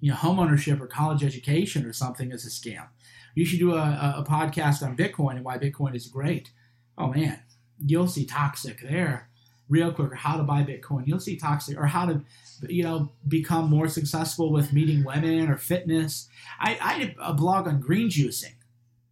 you 0.00 0.12
know 0.12 0.16
homeownership 0.16 0.80
or 0.80 0.86
college 0.86 1.24
education 1.24 1.84
or 1.84 1.92
something 1.92 2.30
is 2.30 2.46
a 2.46 2.48
scam. 2.48 2.86
You 3.34 3.44
should 3.44 3.58
do 3.58 3.74
a, 3.74 4.14
a 4.18 4.24
podcast 4.26 4.86
on 4.86 4.96
Bitcoin 4.96 5.32
and 5.32 5.44
why 5.44 5.58
Bitcoin 5.58 5.96
is 5.96 6.06
great. 6.06 6.50
Oh 6.96 7.08
man, 7.08 7.40
you'll 7.78 8.08
see 8.08 8.24
toxic 8.24 8.80
there 8.82 9.30
real 9.68 9.92
quick. 9.92 10.12
Or 10.12 10.14
how 10.14 10.36
to 10.36 10.42
buy 10.42 10.62
Bitcoin. 10.62 11.06
You'll 11.06 11.20
see 11.20 11.36
toxic 11.36 11.78
or 11.78 11.86
how 11.86 12.06
to 12.06 12.22
you 12.68 12.82
know 12.82 13.12
become 13.28 13.68
more 13.68 13.88
successful 13.88 14.52
with 14.52 14.72
meeting 14.72 15.04
women 15.04 15.48
or 15.48 15.56
fitness. 15.56 16.28
I, 16.58 16.78
I 16.80 16.98
did 16.98 17.14
a 17.20 17.34
blog 17.34 17.66
on 17.68 17.80
green 17.80 18.08
juicing. 18.08 18.54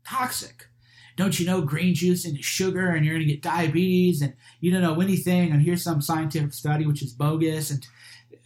Toxic 0.06 0.68
don't 1.16 1.38
you 1.38 1.46
know 1.46 1.60
green 1.60 1.94
juicing 1.94 2.38
is 2.38 2.44
sugar 2.44 2.90
and 2.90 3.04
you're 3.04 3.14
going 3.14 3.26
to 3.26 3.32
get 3.32 3.42
diabetes 3.42 4.22
and 4.22 4.34
you 4.60 4.70
don't 4.70 4.82
know 4.82 5.00
anything 5.00 5.50
and 5.50 5.62
here's 5.62 5.82
some 5.82 6.00
scientific 6.00 6.52
study 6.52 6.86
which 6.86 7.02
is 7.02 7.12
bogus 7.12 7.70
and 7.70 7.86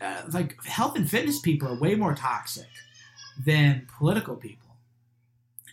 uh, 0.01 0.23
like 0.33 0.63
health 0.65 0.97
and 0.97 1.11
fitness 1.11 1.41
people 1.41 1.69
are 1.69 1.81
way 1.81 1.95
more 1.95 2.15
toxic 2.15 2.69
than 3.45 3.87
political 3.99 4.37
people 4.37 4.77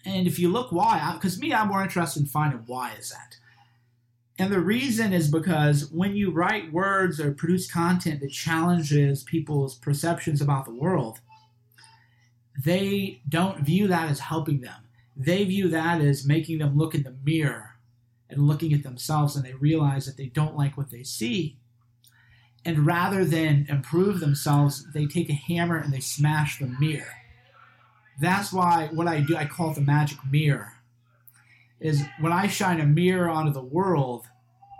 and 0.06 0.28
if 0.28 0.40
you 0.40 0.50
look 0.50 0.72
why 0.72 1.12
because 1.16 1.40
me 1.40 1.54
i'm 1.54 1.68
more 1.68 1.84
interested 1.84 2.22
in 2.22 2.26
finding 2.26 2.60
why 2.66 2.94
is 2.94 3.10
that 3.10 3.38
and 4.38 4.52
the 4.52 4.60
reason 4.60 5.14
is 5.14 5.30
because 5.30 5.90
when 5.92 6.16
you 6.16 6.30
write 6.32 6.74
words 6.74 7.20
or 7.20 7.34
produce 7.34 7.72
content 7.72 8.20
that 8.20 8.32
challenges 8.32 9.24
people's 9.24 9.76
perceptions 9.76 10.42
about 10.42 10.66
the 10.66 10.74
world 10.74 11.20
they 12.64 13.22
don't 13.28 13.62
view 13.62 13.88
that 13.88 14.10
as 14.10 14.20
helping 14.20 14.62
them 14.62 14.86
they 15.16 15.44
view 15.46 15.70
that 15.70 16.02
as 16.02 16.26
making 16.26 16.58
them 16.58 16.78
look 16.78 16.94
in 16.94 17.04
the 17.04 17.16
mirror 17.24 17.76
and 18.30 18.48
looking 18.48 18.74
at 18.74 18.84
themselves 18.84 19.36
and 19.36 19.46
they 19.46 19.54
realize 19.54 20.06
that 20.06 20.18
they 20.18 20.26
don't 20.28 20.58
like 20.58 20.78
what 20.78 20.92
they 20.92 21.04
see. 21.04 21.58
And 22.66 22.86
rather 22.86 23.24
than 23.24 23.68
improve 23.70 24.20
themselves, 24.20 24.86
they 24.94 25.06
take 25.06 25.30
a 25.30 25.34
hammer 25.34 25.78
and 25.78 25.94
they 25.94 26.00
smash 26.00 26.58
the 26.58 26.66
mirror. 26.80 27.14
That's 28.20 28.52
why 28.52 28.90
what 28.92 29.08
I 29.08 29.20
do, 29.20 29.38
I 29.38 29.46
call 29.46 29.72
it 29.72 29.76
the 29.76 29.82
magic 29.82 30.18
mirror. 30.30 30.74
Is 31.80 32.04
when 32.20 32.32
I 32.32 32.48
shine 32.48 32.80
a 32.80 32.86
mirror 32.86 33.30
onto 33.30 33.52
the 33.52 33.62
world, 33.62 34.26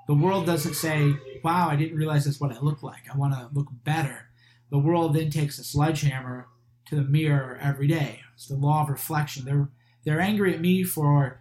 the 0.08 0.14
world 0.14 0.46
doesn't 0.46 0.76
say, 0.76 1.14
wow, 1.44 1.68
I 1.70 1.76
didn't 1.76 1.98
realize 1.98 2.26
that's 2.26 2.40
what 2.40 2.52
I 2.52 2.60
look 2.60 2.84
like. 2.84 3.04
I 3.14 3.18
want 3.18 3.34
to 3.34 3.50
look 3.54 3.68
better. 3.84 4.30
The 4.72 4.80
world 4.80 5.14
then 5.14 5.30
takes 5.30 5.60
a 5.60 5.64
sledgehammer 5.64 6.48
to 6.88 6.96
the 6.96 7.04
mirror 7.04 7.60
every 7.62 7.88
day. 7.88 8.22
It's 8.34 8.48
the 8.48 8.56
law 8.56 8.84
of 8.84 8.90
reflection. 8.90 9.46
They're 9.46 9.70
they're 10.04 10.22
angry 10.22 10.54
at 10.54 10.62
me 10.62 10.84
for 10.84 11.40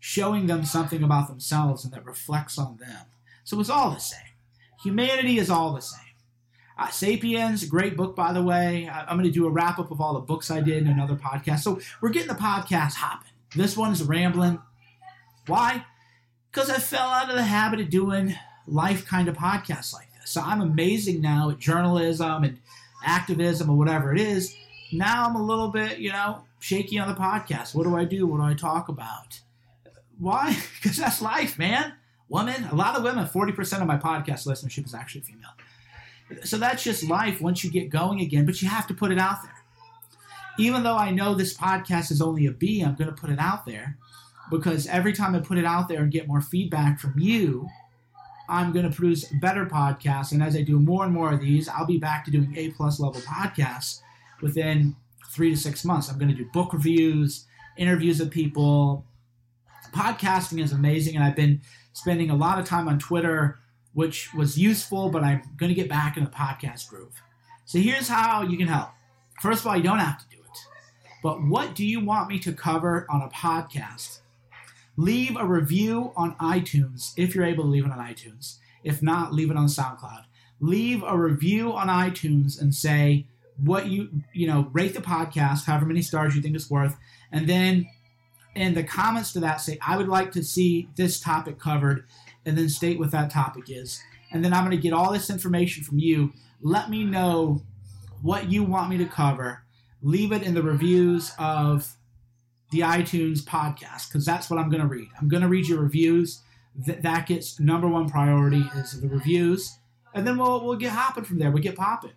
showing 0.00 0.46
them 0.46 0.64
something 0.64 1.02
about 1.02 1.28
themselves 1.28 1.84
and 1.84 1.92
that 1.94 2.04
reflects 2.04 2.58
on 2.58 2.76
them. 2.76 3.06
So 3.44 3.60
it's 3.60 3.70
all 3.70 3.90
the 3.90 4.00
same. 4.00 4.20
Humanity 4.82 5.38
is 5.38 5.48
all 5.48 5.72
the 5.72 5.80
same. 5.80 6.00
Uh, 6.76 6.88
Sapiens, 6.88 7.64
great 7.64 7.96
book, 7.96 8.16
by 8.16 8.32
the 8.32 8.42
way. 8.42 8.88
I, 8.88 9.10
am 9.10 9.16
going 9.16 9.24
to 9.24 9.30
do 9.30 9.46
a 9.46 9.50
wrap 9.50 9.78
up 9.78 9.92
of 9.92 10.00
all 10.00 10.14
the 10.14 10.20
books 10.20 10.50
I 10.50 10.60
did 10.60 10.82
in 10.82 10.88
another 10.88 11.14
podcast. 11.14 11.60
So 11.60 11.80
we're 12.00 12.10
getting 12.10 12.28
the 12.28 12.34
podcast 12.34 12.94
hopping. 12.94 13.30
This 13.54 13.76
one's 13.76 14.02
rambling. 14.02 14.60
Why? 15.46 15.84
Because 16.50 16.70
I 16.70 16.78
fell 16.78 17.08
out 17.08 17.30
of 17.30 17.36
the 17.36 17.42
habit 17.42 17.80
of 17.80 17.90
doing 17.90 18.34
life 18.66 19.06
kind 19.06 19.28
of 19.28 19.36
podcasts 19.36 19.92
like 19.92 20.12
this. 20.18 20.30
So 20.30 20.40
I'm 20.40 20.60
amazing 20.60 21.20
now 21.20 21.50
at 21.50 21.58
journalism 21.58 22.44
and 22.44 22.58
activism 23.04 23.70
or 23.70 23.76
whatever 23.76 24.12
it 24.12 24.20
is. 24.20 24.56
Now 24.92 25.26
I'm 25.26 25.36
a 25.36 25.42
little 25.42 25.68
bit, 25.68 25.98
you 25.98 26.12
know, 26.12 26.44
shaky 26.60 26.98
on 26.98 27.08
the 27.08 27.14
podcast. 27.14 27.74
What 27.74 27.84
do 27.84 27.96
I 27.96 28.04
do? 28.04 28.26
What 28.26 28.38
do 28.38 28.44
I 28.44 28.54
talk 28.54 28.88
about? 28.88 29.40
Why? 30.18 30.56
Because 30.82 30.96
that's 30.96 31.22
life, 31.22 31.58
man. 31.58 31.94
Women, 32.28 32.64
a 32.64 32.74
lot 32.74 32.96
of 32.96 33.04
women, 33.04 33.26
40% 33.26 33.80
of 33.80 33.86
my 33.86 33.96
podcast 33.96 34.46
listenership 34.46 34.86
is 34.86 34.94
actually 34.94 35.22
female. 35.22 35.50
So 36.44 36.56
that's 36.56 36.82
just 36.82 37.04
life 37.04 37.40
once 37.40 37.62
you 37.62 37.70
get 37.70 37.90
going 37.90 38.20
again, 38.20 38.46
but 38.46 38.62
you 38.62 38.68
have 38.68 38.86
to 38.86 38.94
put 38.94 39.12
it 39.12 39.18
out 39.18 39.42
there. 39.42 39.52
Even 40.58 40.82
though 40.82 40.96
I 40.96 41.10
know 41.10 41.34
this 41.34 41.56
podcast 41.56 42.10
is 42.10 42.22
only 42.22 42.46
a 42.46 42.50
B, 42.52 42.80
I'm 42.80 42.94
going 42.94 43.10
to 43.10 43.16
put 43.16 43.30
it 43.30 43.38
out 43.38 43.66
there 43.66 43.98
because 44.50 44.86
every 44.86 45.12
time 45.12 45.34
I 45.34 45.40
put 45.40 45.58
it 45.58 45.64
out 45.64 45.88
there 45.88 46.02
and 46.02 46.12
get 46.12 46.28
more 46.28 46.40
feedback 46.40 47.00
from 47.00 47.18
you, 47.18 47.68
I'm 48.48 48.72
going 48.72 48.88
to 48.88 48.94
produce 48.94 49.24
better 49.40 49.66
podcasts. 49.66 50.32
And 50.32 50.42
as 50.42 50.54
I 50.54 50.62
do 50.62 50.78
more 50.78 51.04
and 51.04 51.12
more 51.12 51.32
of 51.32 51.40
these, 51.40 51.68
I'll 51.68 51.86
be 51.86 51.98
back 51.98 52.24
to 52.26 52.30
doing 52.30 52.54
A 52.56 52.70
plus 52.70 53.00
level 53.00 53.20
podcasts 53.22 54.00
within 54.42 54.94
three 55.28 55.50
to 55.50 55.56
six 55.56 55.84
months. 55.84 56.10
I'm 56.10 56.18
going 56.18 56.30
to 56.30 56.36
do 56.36 56.46
book 56.52 56.72
reviews, 56.72 57.46
interviews 57.76 58.20
with 58.20 58.30
people. 58.30 59.04
Podcasting 59.92 60.62
is 60.62 60.72
amazing, 60.72 61.16
and 61.16 61.24
I've 61.24 61.36
been 61.36 61.60
spending 61.92 62.30
a 62.30 62.36
lot 62.36 62.58
of 62.58 62.66
time 62.66 62.88
on 62.88 62.98
Twitter, 62.98 63.58
which 63.94 64.34
was 64.34 64.58
useful, 64.58 65.08
but 65.08 65.22
I'm 65.22 65.42
going 65.56 65.68
to 65.68 65.74
get 65.74 65.88
back 65.88 66.16
in 66.16 66.24
the 66.24 66.30
podcast 66.30 66.88
groove. 66.88 67.22
So 67.64 67.78
here's 67.78 68.08
how 68.08 68.42
you 68.42 68.58
can 68.58 68.68
help. 68.68 68.90
First 69.40 69.60
of 69.60 69.68
all, 69.68 69.76
you 69.76 69.82
don't 69.82 69.98
have 69.98 70.18
to 70.18 70.24
do 70.28 70.42
it. 70.42 70.58
But 71.22 71.42
what 71.42 71.74
do 71.74 71.86
you 71.86 72.04
want 72.04 72.28
me 72.28 72.38
to 72.40 72.52
cover 72.52 73.06
on 73.08 73.22
a 73.22 73.28
podcast? 73.28 74.18
Leave 74.96 75.36
a 75.36 75.44
review 75.44 76.12
on 76.16 76.34
iTunes 76.36 77.12
if 77.16 77.34
you're 77.34 77.44
able 77.44 77.64
to 77.64 77.70
leave 77.70 77.84
it 77.84 77.92
on 77.92 77.98
iTunes. 77.98 78.58
If 78.82 79.02
not, 79.02 79.32
leave 79.32 79.50
it 79.50 79.56
on 79.56 79.66
SoundCloud. 79.66 80.24
Leave 80.60 81.02
a 81.02 81.16
review 81.16 81.72
on 81.72 81.88
iTunes 81.88 82.60
and 82.60 82.74
say, 82.74 83.26
what 83.56 83.86
you 83.86 84.08
you 84.32 84.46
know 84.46 84.68
rate 84.72 84.94
the 84.94 85.00
podcast 85.00 85.64
however 85.64 85.86
many 85.86 86.02
stars 86.02 86.34
you 86.34 86.42
think 86.42 86.56
it's 86.56 86.70
worth 86.70 86.96
and 87.30 87.48
then 87.48 87.88
in 88.54 88.74
the 88.74 88.82
comments 88.82 89.32
to 89.32 89.40
that 89.40 89.60
say 89.60 89.78
i 89.86 89.96
would 89.96 90.08
like 90.08 90.32
to 90.32 90.42
see 90.42 90.88
this 90.96 91.20
topic 91.20 91.58
covered 91.58 92.04
and 92.44 92.58
then 92.58 92.68
state 92.68 92.98
what 92.98 93.10
that 93.10 93.30
topic 93.30 93.64
is 93.68 94.02
and 94.32 94.44
then 94.44 94.52
i'm 94.52 94.64
going 94.64 94.76
to 94.76 94.82
get 94.82 94.92
all 94.92 95.12
this 95.12 95.30
information 95.30 95.84
from 95.84 95.98
you 95.98 96.32
let 96.62 96.90
me 96.90 97.04
know 97.04 97.62
what 98.22 98.50
you 98.50 98.64
want 98.64 98.90
me 98.90 98.96
to 98.98 99.06
cover 99.06 99.62
leave 100.02 100.32
it 100.32 100.42
in 100.42 100.54
the 100.54 100.62
reviews 100.62 101.32
of 101.38 101.94
the 102.74 102.80
itunes 102.80 103.40
podcast 103.40 104.08
because 104.08 104.24
that's 104.24 104.50
what 104.50 104.58
i'm 104.58 104.68
going 104.68 104.82
to 104.82 104.88
read 104.88 105.08
i'm 105.20 105.28
going 105.28 105.42
to 105.42 105.48
read 105.48 105.66
your 105.66 105.80
reviews 105.80 106.42
Th- 106.84 106.98
that 107.02 107.26
gets 107.26 107.60
number 107.60 107.88
one 107.88 108.08
priority 108.08 108.64
is 108.76 109.00
the 109.00 109.08
reviews 109.08 109.78
and 110.12 110.26
then 110.26 110.38
we'll, 110.38 110.64
we'll 110.64 110.76
get 110.76 110.90
hopping 110.90 111.24
from 111.24 111.38
there 111.38 111.50
we'll 111.50 111.62
get 111.62 111.76
popping 111.76 112.12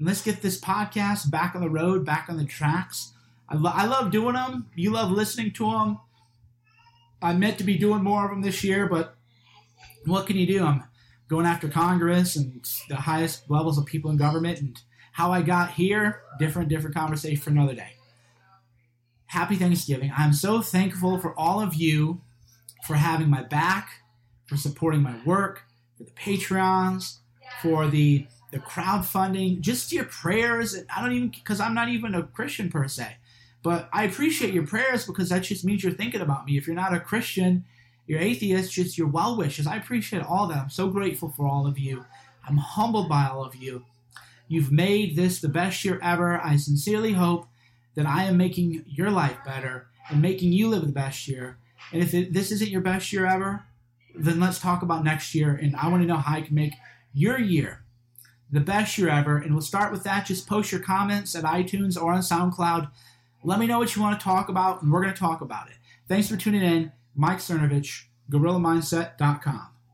and 0.00 0.06
let's 0.08 0.22
get 0.22 0.40
this 0.40 0.58
podcast 0.58 1.30
back 1.30 1.54
on 1.54 1.60
the 1.60 1.68
road, 1.68 2.06
back 2.06 2.26
on 2.30 2.38
the 2.38 2.46
tracks. 2.46 3.12
I, 3.50 3.56
lo- 3.56 3.72
I 3.72 3.84
love 3.84 4.10
doing 4.10 4.32
them. 4.34 4.66
You 4.74 4.92
love 4.92 5.10
listening 5.10 5.52
to 5.52 5.70
them. 5.70 6.00
I 7.20 7.34
meant 7.34 7.58
to 7.58 7.64
be 7.64 7.76
doing 7.76 8.02
more 8.02 8.24
of 8.24 8.30
them 8.30 8.40
this 8.40 8.64
year, 8.64 8.86
but 8.86 9.14
what 10.06 10.26
can 10.26 10.38
you 10.38 10.46
do? 10.46 10.64
I'm 10.64 10.84
going 11.28 11.44
after 11.44 11.68
Congress 11.68 12.34
and 12.34 12.66
the 12.88 12.96
highest 12.96 13.50
levels 13.50 13.76
of 13.76 13.84
people 13.84 14.10
in 14.10 14.16
government, 14.16 14.58
and 14.60 14.80
how 15.12 15.32
I 15.32 15.42
got 15.42 15.72
here, 15.72 16.22
different, 16.38 16.70
different 16.70 16.96
conversation 16.96 17.42
for 17.42 17.50
another 17.50 17.74
day. 17.74 17.92
Happy 19.30 19.54
Thanksgiving. 19.54 20.12
I'm 20.18 20.32
so 20.32 20.60
thankful 20.60 21.20
for 21.20 21.38
all 21.38 21.62
of 21.62 21.74
you 21.74 22.20
for 22.84 22.94
having 22.94 23.30
my 23.30 23.42
back, 23.44 24.02
for 24.46 24.56
supporting 24.56 25.02
my 25.02 25.22
work, 25.24 25.62
for 25.96 26.02
the 26.02 26.10
Patreons, 26.10 27.18
for 27.62 27.86
the 27.86 28.26
the 28.50 28.58
crowdfunding, 28.58 29.60
just 29.60 29.92
your 29.92 30.06
prayers. 30.06 30.76
I 30.94 31.00
don't 31.00 31.12
even 31.12 31.28
because 31.28 31.60
I'm 31.60 31.74
not 31.74 31.88
even 31.90 32.16
a 32.16 32.24
Christian 32.24 32.70
per 32.70 32.88
se, 32.88 33.18
but 33.62 33.88
I 33.92 34.02
appreciate 34.02 34.52
your 34.52 34.66
prayers 34.66 35.06
because 35.06 35.28
that 35.28 35.44
just 35.44 35.64
means 35.64 35.84
you're 35.84 35.92
thinking 35.92 36.22
about 36.22 36.44
me. 36.44 36.58
If 36.58 36.66
you're 36.66 36.74
not 36.74 36.92
a 36.92 36.98
Christian, 36.98 37.64
you're 38.08 38.18
atheist, 38.18 38.72
just 38.72 38.98
your 38.98 39.06
well 39.06 39.36
wishes. 39.36 39.64
I 39.64 39.76
appreciate 39.76 40.24
all 40.24 40.48
that. 40.48 40.58
I'm 40.58 40.70
so 40.70 40.88
grateful 40.88 41.28
for 41.30 41.46
all 41.46 41.68
of 41.68 41.78
you. 41.78 42.04
I'm 42.48 42.56
humbled 42.56 43.08
by 43.08 43.28
all 43.28 43.44
of 43.44 43.54
you. 43.54 43.84
You've 44.48 44.72
made 44.72 45.14
this 45.14 45.40
the 45.40 45.48
best 45.48 45.84
year 45.84 46.00
ever. 46.02 46.40
I 46.40 46.56
sincerely 46.56 47.12
hope 47.12 47.46
that 47.94 48.06
I 48.06 48.24
am 48.24 48.36
making 48.36 48.84
your 48.86 49.10
life 49.10 49.38
better 49.44 49.88
and 50.08 50.22
making 50.22 50.52
you 50.52 50.68
live 50.68 50.82
the 50.82 50.92
best 50.92 51.28
year. 51.28 51.58
And 51.92 52.02
if 52.02 52.14
it, 52.14 52.32
this 52.32 52.50
isn't 52.52 52.70
your 52.70 52.80
best 52.80 53.12
year 53.12 53.26
ever, 53.26 53.64
then 54.14 54.40
let's 54.40 54.58
talk 54.58 54.82
about 54.82 55.04
next 55.04 55.34
year. 55.34 55.54
And 55.54 55.74
I 55.76 55.88
want 55.88 56.02
to 56.02 56.06
know 56.06 56.16
how 56.16 56.36
I 56.36 56.42
can 56.42 56.54
make 56.54 56.74
your 57.12 57.38
year 57.38 57.84
the 58.50 58.60
best 58.60 58.98
year 58.98 59.08
ever. 59.08 59.38
And 59.38 59.52
we'll 59.52 59.62
start 59.62 59.92
with 59.92 60.04
that. 60.04 60.26
Just 60.26 60.48
post 60.48 60.72
your 60.72 60.80
comments 60.80 61.34
at 61.34 61.44
iTunes 61.44 62.00
or 62.00 62.12
on 62.12 62.20
SoundCloud. 62.20 62.90
Let 63.42 63.58
me 63.58 63.66
know 63.66 63.78
what 63.78 63.94
you 63.96 64.02
want 64.02 64.18
to 64.18 64.24
talk 64.24 64.48
about, 64.48 64.82
and 64.82 64.92
we're 64.92 65.02
going 65.02 65.14
to 65.14 65.18
talk 65.18 65.40
about 65.40 65.68
it. 65.68 65.76
Thanks 66.08 66.28
for 66.28 66.36
tuning 66.36 66.62
in. 66.62 66.92
Mike 67.14 67.38
Cernovich, 67.38 68.04
GorillaMindset.com. 68.30 69.69